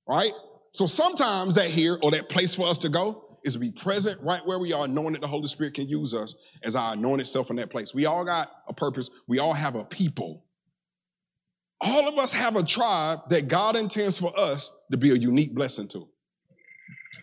Right? 0.08 0.34
So 0.72 0.86
sometimes 0.86 1.56
that 1.56 1.70
here 1.70 1.98
or 2.02 2.12
that 2.12 2.30
place 2.30 2.56
for 2.56 2.68
us 2.68 2.78
to 2.80 2.90
go 2.90 3.38
is 3.44 3.54
to 3.54 3.60
be 3.60 3.72
present 3.72 4.22
right 4.22 4.46
where 4.46 4.60
we 4.60 4.72
are, 4.72 4.88
knowing 4.88 5.14
that 5.14 5.22
the 5.22 5.28
Holy 5.28 5.48
Spirit 5.48 5.74
can 5.74 5.88
use 5.88 6.14
us 6.14 6.36
as 6.64 6.76
our 6.76 6.94
anointed 6.94 7.28
self 7.28 7.50
in 7.50 7.56
that 7.58 7.70
place. 7.70 7.94
We 7.94 8.06
all 8.06 8.24
got 8.24 8.52
a 8.68 8.74
purpose. 8.74 9.10
We 9.28 9.40
all 9.40 9.54
have 9.54 9.76
a 9.76 9.84
people. 9.84 10.46
All 11.82 12.08
of 12.08 12.18
us 12.20 12.32
have 12.34 12.56
a 12.56 12.64
tribe 12.64 13.20
that 13.30 13.48
God 13.48 13.76
intends 13.76 14.20
for 14.20 14.38
us 14.40 14.84
to 14.92 14.98
be 14.98 15.12
a 15.12 15.16
unique 15.16 15.56
blessing 15.56 15.88
to. 15.90 16.08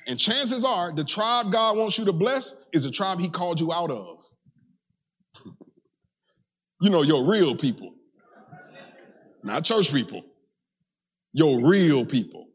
And 0.08 0.18
chances 0.18 0.64
are 0.64 0.90
the 0.90 1.04
tribe 1.04 1.52
God 1.52 1.76
wants 1.76 1.98
you 1.98 2.06
to 2.06 2.14
bless 2.14 2.54
is 2.72 2.84
the 2.84 2.90
tribe 2.90 3.20
he 3.20 3.28
called 3.28 3.60
you 3.60 3.70
out 3.72 3.90
of. 3.90 4.16
you 6.80 6.88
know, 6.88 7.02
your 7.02 7.30
real 7.30 7.54
people, 7.54 7.92
not 9.44 9.64
church 9.64 9.92
people, 9.92 10.22
your 11.34 11.60
real 11.60 12.06
people. 12.06 12.46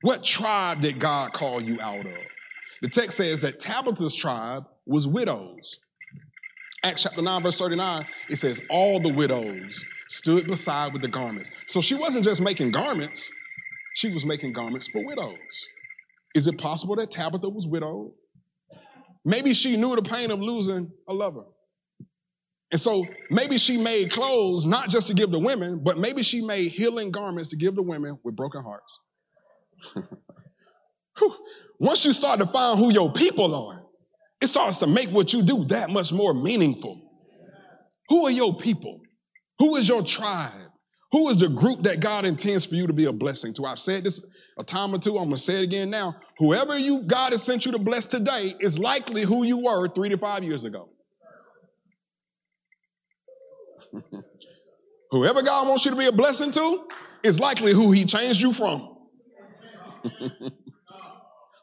What 0.00 0.24
tribe 0.24 0.80
did 0.80 0.98
God 0.98 1.34
call 1.34 1.60
you 1.60 1.78
out 1.82 2.06
of? 2.06 2.18
The 2.80 2.88
text 2.88 3.18
says 3.18 3.40
that 3.40 3.60
Tabitha's 3.60 4.14
tribe 4.14 4.64
was 4.86 5.06
widows. 5.06 5.78
Acts 6.82 7.02
chapter 7.02 7.20
9, 7.20 7.42
verse 7.42 7.58
39, 7.58 8.06
it 8.30 8.36
says, 8.36 8.62
All 8.70 9.00
the 9.00 9.12
widows 9.12 9.84
stood 10.08 10.46
beside 10.46 10.92
with 10.94 11.02
the 11.02 11.08
garments. 11.08 11.50
So 11.66 11.82
she 11.82 11.94
wasn't 11.94 12.24
just 12.24 12.40
making 12.40 12.70
garments, 12.70 13.30
she 13.94 14.10
was 14.10 14.24
making 14.24 14.52
garments 14.52 14.88
for 14.88 15.04
widows. 15.04 15.66
Is 16.34 16.46
it 16.46 16.58
possible 16.58 16.96
that 16.96 17.10
Tabitha 17.10 17.48
was 17.48 17.66
widowed? 17.66 18.12
Maybe 19.24 19.54
she 19.54 19.76
knew 19.76 19.96
the 19.96 20.02
pain 20.02 20.30
of 20.30 20.40
losing 20.40 20.90
a 21.08 21.14
lover. 21.14 21.44
And 22.70 22.80
so 22.80 23.06
maybe 23.30 23.58
she 23.58 23.78
made 23.78 24.10
clothes 24.10 24.66
not 24.66 24.90
just 24.90 25.08
to 25.08 25.14
give 25.14 25.32
to 25.32 25.38
women, 25.38 25.80
but 25.82 25.98
maybe 25.98 26.22
she 26.22 26.42
made 26.42 26.70
healing 26.70 27.10
garments 27.10 27.48
to 27.50 27.56
give 27.56 27.74
to 27.76 27.82
women 27.82 28.18
with 28.24 28.36
broken 28.36 28.62
hearts. 28.62 29.00
Once 31.80 32.04
you 32.04 32.12
start 32.12 32.40
to 32.40 32.46
find 32.46 32.78
who 32.78 32.92
your 32.92 33.12
people 33.12 33.54
are, 33.54 33.82
it 34.40 34.48
starts 34.48 34.78
to 34.78 34.86
make 34.86 35.08
what 35.10 35.32
you 35.32 35.42
do 35.42 35.64
that 35.66 35.90
much 35.90 36.12
more 36.12 36.34
meaningful. 36.34 37.00
Who 38.08 38.26
are 38.26 38.30
your 38.30 38.56
people? 38.56 39.00
Who 39.58 39.76
is 39.76 39.88
your 39.88 40.02
tribe? 40.02 40.52
Who 41.12 41.28
is 41.28 41.38
the 41.38 41.48
group 41.48 41.82
that 41.82 42.00
God 42.00 42.26
intends 42.26 42.66
for 42.66 42.74
you 42.74 42.86
to 42.86 42.92
be 42.92 43.06
a 43.06 43.12
blessing 43.12 43.54
to? 43.54 43.64
I've 43.64 43.78
said 43.78 44.04
this 44.04 44.24
a 44.58 44.64
time 44.64 44.94
or 44.94 44.98
two. 44.98 45.16
I'm 45.16 45.24
gonna 45.24 45.38
say 45.38 45.58
it 45.58 45.64
again 45.64 45.90
now. 45.90 46.16
Whoever 46.38 46.78
you 46.78 47.02
God 47.02 47.32
has 47.32 47.42
sent 47.42 47.64
you 47.64 47.72
to 47.72 47.78
bless 47.78 48.06
today 48.06 48.54
is 48.60 48.78
likely 48.78 49.22
who 49.22 49.44
you 49.44 49.58
were 49.58 49.88
three 49.88 50.08
to 50.08 50.18
five 50.18 50.44
years 50.44 50.64
ago. 50.64 50.88
Whoever 55.10 55.42
God 55.42 55.68
wants 55.68 55.84
you 55.84 55.90
to 55.92 55.96
be 55.96 56.06
a 56.06 56.12
blessing 56.12 56.50
to 56.52 56.86
is 57.22 57.40
likely 57.40 57.72
who 57.72 57.92
He 57.92 58.04
changed 58.04 58.40
you 58.40 58.52
from. 58.52 58.96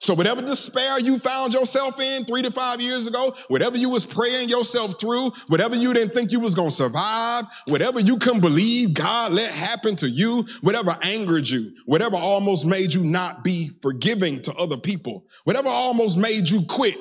So 0.06 0.14
whatever 0.14 0.40
despair 0.40 1.00
you 1.00 1.18
found 1.18 1.56
yourself 1.56 2.00
in 2.00 2.26
three 2.26 2.44
to 2.44 2.52
five 2.52 2.80
years 2.80 3.08
ago, 3.08 3.36
whatever 3.48 3.76
you 3.76 3.90
was 3.90 4.06
praying 4.06 4.50
yourself 4.50 5.00
through, 5.00 5.32
whatever 5.48 5.76
you 5.76 5.96
didn't 5.96 6.14
think 6.14 6.32
you 6.32 6.40
was 6.40 6.54
going 6.54 6.70
to 6.70 6.76
survive, 6.76 7.46
whatever 7.66 8.00
you 8.00 8.20
couldn't 8.20 8.42
believe 8.42 8.94
God 8.94 9.32
let 9.32 9.52
happen 9.52 9.96
to 9.96 10.08
you, 10.08 10.46
whatever 10.62 10.96
angered 11.02 11.50
you, 11.50 11.74
whatever 11.88 12.18
almost 12.18 12.68
made 12.68 12.94
you 12.94 13.04
not 13.04 13.44
be 13.44 13.72
forgiving 13.82 14.44
to 14.44 14.54
other 14.54 14.78
people, 14.78 15.26
whatever 15.44 15.70
almost 15.70 16.20
made 16.20 16.52
you 16.52 16.62
quit, 16.68 16.98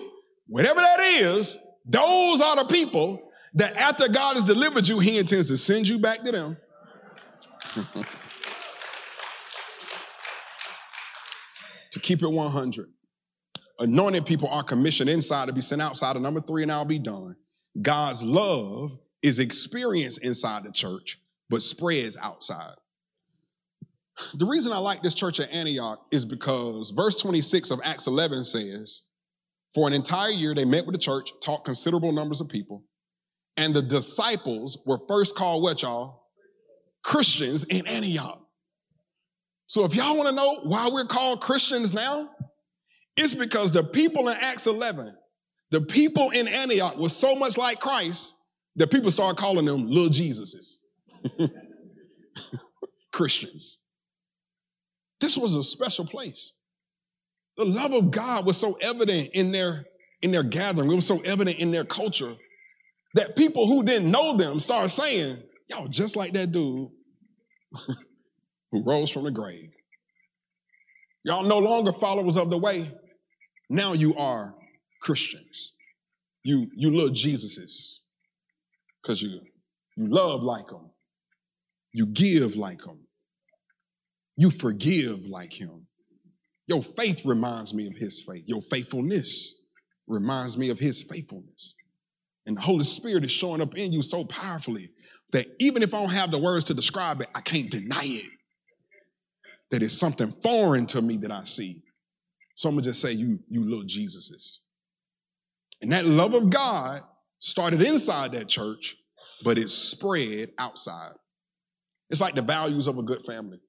whatever 0.46 0.80
that 0.80 1.00
is, 1.00 1.58
those 1.84 2.40
are 2.40 2.56
the 2.56 2.64
people 2.64 3.20
that 3.52 3.76
after 3.76 4.08
God 4.08 4.36
has 4.36 4.44
delivered 4.44 4.88
you, 4.88 4.98
he 4.98 5.18
intends 5.18 5.48
to 5.48 5.58
send 5.58 5.86
you 5.86 5.98
back 5.98 6.24
to 6.24 6.32
them. 6.32 6.56
to 11.90 12.00
keep 12.00 12.22
it 12.22 12.30
100. 12.30 12.93
Anointed 13.78 14.24
people 14.26 14.48
are 14.48 14.62
commissioned 14.62 15.10
inside 15.10 15.46
to 15.46 15.52
be 15.52 15.60
sent 15.60 15.82
outside. 15.82 16.16
And 16.16 16.22
number 16.22 16.40
three, 16.40 16.62
and 16.62 16.70
I'll 16.70 16.84
be 16.84 16.98
done. 16.98 17.36
God's 17.80 18.22
love 18.22 18.98
is 19.22 19.38
experienced 19.38 20.24
inside 20.24 20.64
the 20.64 20.70
church, 20.70 21.18
but 21.50 21.62
spreads 21.62 22.16
outside. 22.22 22.74
The 24.34 24.46
reason 24.46 24.72
I 24.72 24.78
like 24.78 25.02
this 25.02 25.14
church 25.14 25.40
at 25.40 25.52
Antioch 25.52 26.06
is 26.12 26.24
because 26.24 26.90
verse 26.90 27.20
26 27.20 27.72
of 27.72 27.80
Acts 27.82 28.06
11 28.06 28.44
says, 28.44 29.02
For 29.74 29.88
an 29.88 29.92
entire 29.92 30.30
year 30.30 30.54
they 30.54 30.64
met 30.64 30.86
with 30.86 30.94
the 30.94 31.00
church, 31.00 31.32
taught 31.42 31.64
considerable 31.64 32.12
numbers 32.12 32.40
of 32.40 32.48
people, 32.48 32.84
and 33.56 33.74
the 33.74 33.82
disciples 33.82 34.78
were 34.86 35.00
first 35.08 35.34
called 35.34 35.62
what, 35.64 35.82
y'all? 35.82 36.22
Christians 37.02 37.64
in 37.64 37.86
Antioch. 37.88 38.40
So 39.66 39.84
if 39.84 39.94
y'all 39.94 40.16
want 40.16 40.28
to 40.28 40.34
know 40.34 40.60
why 40.62 40.88
we're 40.92 41.06
called 41.06 41.40
Christians 41.40 41.92
now, 41.92 42.30
it's 43.16 43.34
because 43.34 43.72
the 43.72 43.82
people 43.82 44.28
in 44.28 44.36
Acts 44.40 44.66
11, 44.66 45.14
the 45.70 45.80
people 45.80 46.30
in 46.30 46.48
Antioch 46.48 46.96
were 46.96 47.08
so 47.08 47.34
much 47.34 47.56
like 47.56 47.80
Christ 47.80 48.34
that 48.76 48.90
people 48.90 49.10
started 49.10 49.38
calling 49.38 49.64
them 49.64 49.88
little 49.88 50.10
Jesuses. 50.10 50.76
Christians. 53.12 53.78
This 55.20 55.38
was 55.38 55.54
a 55.54 55.62
special 55.62 56.04
place. 56.04 56.52
The 57.56 57.64
love 57.64 57.94
of 57.94 58.10
God 58.10 58.44
was 58.44 58.56
so 58.56 58.76
evident 58.80 59.30
in 59.32 59.52
their 59.52 59.84
in 60.22 60.32
their 60.32 60.42
gathering. 60.42 60.90
It 60.90 60.94
was 60.94 61.06
so 61.06 61.20
evident 61.20 61.58
in 61.58 61.70
their 61.70 61.84
culture 61.84 62.34
that 63.14 63.36
people 63.36 63.66
who 63.66 63.84
didn't 63.84 64.10
know 64.10 64.36
them 64.36 64.58
started 64.58 64.88
saying, 64.88 65.40
"Y'all 65.68 65.86
just 65.86 66.16
like 66.16 66.32
that 66.32 66.50
dude 66.50 66.88
who 68.72 68.82
rose 68.84 69.10
from 69.10 69.24
the 69.24 69.30
grave. 69.30 69.70
Y'all 71.24 71.44
no 71.44 71.58
longer 71.58 71.92
followers 71.92 72.36
of 72.36 72.50
the 72.50 72.58
way. 72.58 72.92
Now 73.68 73.92
you 73.92 74.14
are 74.16 74.54
Christians. 75.00 75.72
You, 76.42 76.70
you 76.74 76.90
love 76.90 77.10
Jesuses 77.10 77.98
because 79.02 79.22
you, 79.22 79.40
you 79.96 80.08
love 80.08 80.42
like 80.42 80.70
him. 80.70 80.90
You 81.92 82.06
give 82.06 82.56
like 82.56 82.84
him. 82.84 82.98
You 84.36 84.50
forgive 84.50 85.26
like 85.26 85.52
him. 85.52 85.86
Your 86.66 86.82
faith 86.82 87.24
reminds 87.24 87.72
me 87.72 87.86
of 87.86 87.94
his 87.94 88.20
faith. 88.20 88.44
Your 88.46 88.62
faithfulness 88.62 89.54
reminds 90.06 90.58
me 90.58 90.70
of 90.70 90.78
his 90.78 91.02
faithfulness. 91.02 91.74
And 92.46 92.56
the 92.56 92.60
Holy 92.60 92.84
Spirit 92.84 93.24
is 93.24 93.30
showing 93.30 93.60
up 93.60 93.74
in 93.76 93.92
you 93.92 94.02
so 94.02 94.24
powerfully 94.24 94.90
that 95.32 95.46
even 95.60 95.82
if 95.82 95.94
I 95.94 96.00
don't 96.00 96.12
have 96.12 96.30
the 96.30 96.38
words 96.38 96.66
to 96.66 96.74
describe 96.74 97.20
it, 97.20 97.28
I 97.34 97.40
can't 97.40 97.70
deny 97.70 98.04
it. 98.04 98.30
That 99.70 99.82
it's 99.82 99.98
something 99.98 100.32
foreign 100.42 100.86
to 100.86 101.00
me 101.00 101.16
that 101.18 101.30
I 101.30 101.44
see. 101.44 101.83
So 102.54 102.68
I'm 102.68 102.74
gonna 102.74 102.84
just 102.84 103.00
say, 103.00 103.12
you, 103.12 103.38
you 103.48 103.64
little 103.64 103.84
Jesuses. 103.84 104.60
And 105.82 105.92
that 105.92 106.06
love 106.06 106.34
of 106.34 106.50
God 106.50 107.02
started 107.38 107.82
inside 107.82 108.32
that 108.32 108.48
church, 108.48 108.96
but 109.42 109.58
it 109.58 109.68
spread 109.68 110.52
outside. 110.58 111.12
It's 112.10 112.20
like 112.20 112.34
the 112.34 112.42
values 112.42 112.86
of 112.86 112.98
a 112.98 113.02
good 113.02 113.24
family. 113.24 113.60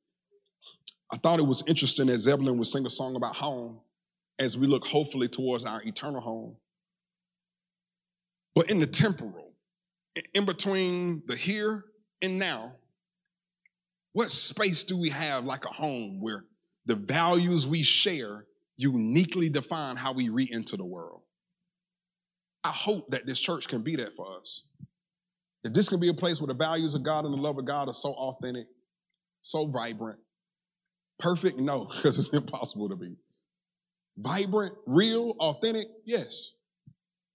I 1.11 1.17
thought 1.17 1.39
it 1.39 1.47
was 1.47 1.63
interesting 1.67 2.07
that 2.07 2.19
Zebulon 2.19 2.57
would 2.57 2.67
sing 2.67 2.85
a 2.85 2.89
song 2.89 3.15
about 3.15 3.35
home 3.35 3.79
as 4.39 4.57
we 4.57 4.67
look 4.67 4.85
hopefully 4.85 5.27
towards 5.27 5.65
our 5.65 5.81
eternal 5.83 6.21
home. 6.21 6.57
But 8.53 8.69
in 8.69 8.79
the 8.79 8.87
temporal, 8.87 9.53
in 10.33 10.45
between 10.45 11.23
the 11.27 11.35
here 11.35 11.85
and 12.21 12.39
now, 12.39 12.75
what 14.13 14.31
space 14.31 14.83
do 14.83 14.97
we 14.97 15.09
have 15.09 15.43
like 15.43 15.65
a 15.65 15.73
home 15.73 16.21
where 16.21 16.45
the 16.85 16.95
values 16.95 17.67
we 17.67 17.83
share 17.83 18.45
uniquely 18.77 19.49
define 19.49 19.95
how 19.95 20.13
we 20.13 20.29
re 20.29 20.49
enter 20.51 20.77
the 20.77 20.85
world. 20.85 21.21
I 22.63 22.69
hope 22.69 23.11
that 23.11 23.25
this 23.25 23.39
church 23.39 23.67
can 23.67 23.81
be 23.81 23.95
that 23.97 24.15
for 24.15 24.25
us. 24.39 24.63
That 25.63 25.73
this 25.73 25.89
can 25.89 25.99
be 25.99 26.09
a 26.09 26.13
place 26.13 26.41
where 26.41 26.47
the 26.47 26.53
values 26.53 26.95
of 26.95 27.03
God 27.03 27.25
and 27.25 27.33
the 27.33 27.41
love 27.41 27.57
of 27.57 27.65
God 27.65 27.87
are 27.87 27.93
so 27.93 28.13
authentic, 28.13 28.67
so 29.41 29.67
vibrant. 29.67 30.19
Perfect? 31.19 31.59
No, 31.59 31.85
because 31.95 32.17
it's 32.17 32.33
impossible 32.33 32.89
to 32.89 32.95
be. 32.95 33.15
Vibrant, 34.17 34.73
real, 34.85 35.35
authentic? 35.39 35.87
Yes. 36.05 36.51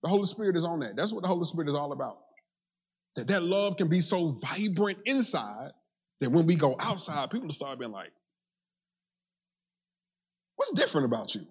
The 0.02 0.08
Holy 0.08 0.24
Spirit 0.24 0.56
is 0.56 0.64
on 0.64 0.80
that. 0.80 0.96
That's 0.96 1.12
what 1.12 1.22
the 1.22 1.28
Holy 1.28 1.44
Spirit 1.44 1.68
is 1.68 1.74
all 1.74 1.92
about. 1.92 2.18
That 3.16 3.28
that 3.28 3.42
love 3.42 3.76
can 3.76 3.88
be 3.88 4.00
so 4.00 4.38
vibrant 4.40 4.98
inside 5.04 5.72
that 6.20 6.30
when 6.30 6.46
we 6.46 6.54
go 6.56 6.76
outside, 6.78 7.30
people 7.30 7.50
start 7.50 7.78
being 7.78 7.92
like, 7.92 8.12
What's 10.60 10.72
different 10.72 11.06
about 11.06 11.34
you? 11.34 11.46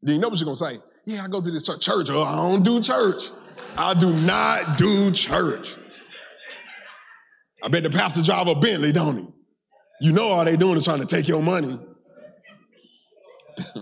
Then 0.00 0.14
you 0.14 0.20
know 0.22 0.30
what 0.30 0.38
you're 0.38 0.46
gonna 0.46 0.56
say? 0.56 0.78
Yeah, 1.04 1.24
I 1.24 1.28
go 1.28 1.42
to 1.42 1.50
this 1.50 1.62
church. 1.62 1.82
Church, 1.82 2.08
oh, 2.08 2.22
I 2.22 2.36
don't 2.36 2.62
do 2.62 2.80
church. 2.80 3.24
I 3.76 3.92
do 3.92 4.14
not 4.14 4.78
do 4.78 5.12
church. 5.12 5.76
I 7.62 7.68
bet 7.68 7.82
the 7.82 7.90
pastor 7.90 8.22
drive 8.22 8.48
a 8.48 8.54
Bentley, 8.54 8.92
don't 8.92 9.18
he? 9.18 9.26
You 10.00 10.12
know 10.12 10.28
all 10.28 10.42
they 10.42 10.56
doing 10.56 10.78
is 10.78 10.84
trying 10.84 11.00
to 11.00 11.06
take 11.06 11.28
your 11.28 11.42
money. 11.42 11.78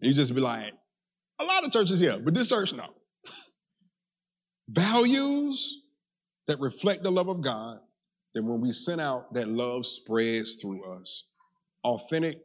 you 0.00 0.12
just 0.12 0.34
be 0.34 0.42
like, 0.42 0.74
a 1.40 1.44
lot 1.44 1.64
of 1.64 1.72
churches 1.72 2.00
here, 2.00 2.18
but 2.22 2.34
this 2.34 2.50
church, 2.50 2.74
no. 2.74 2.88
Values 4.68 5.80
that 6.46 6.60
reflect 6.60 7.02
the 7.02 7.10
love 7.10 7.28
of 7.28 7.40
God, 7.40 7.78
then 8.34 8.46
when 8.46 8.60
we 8.60 8.70
send 8.70 9.00
out, 9.00 9.32
that 9.32 9.48
love 9.48 9.86
spreads 9.86 10.56
through 10.56 10.84
us. 11.00 11.24
Authentic 11.84 12.42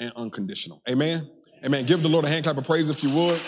and 0.00 0.12
unconditional. 0.16 0.82
Amen? 0.88 1.28
Amen. 1.64 1.86
Give 1.86 2.02
the 2.02 2.08
Lord 2.08 2.24
a 2.24 2.28
hand 2.28 2.44
clap 2.44 2.56
of 2.56 2.64
praise 2.64 2.90
if 2.90 3.02
you 3.02 3.10
would. 3.10 3.40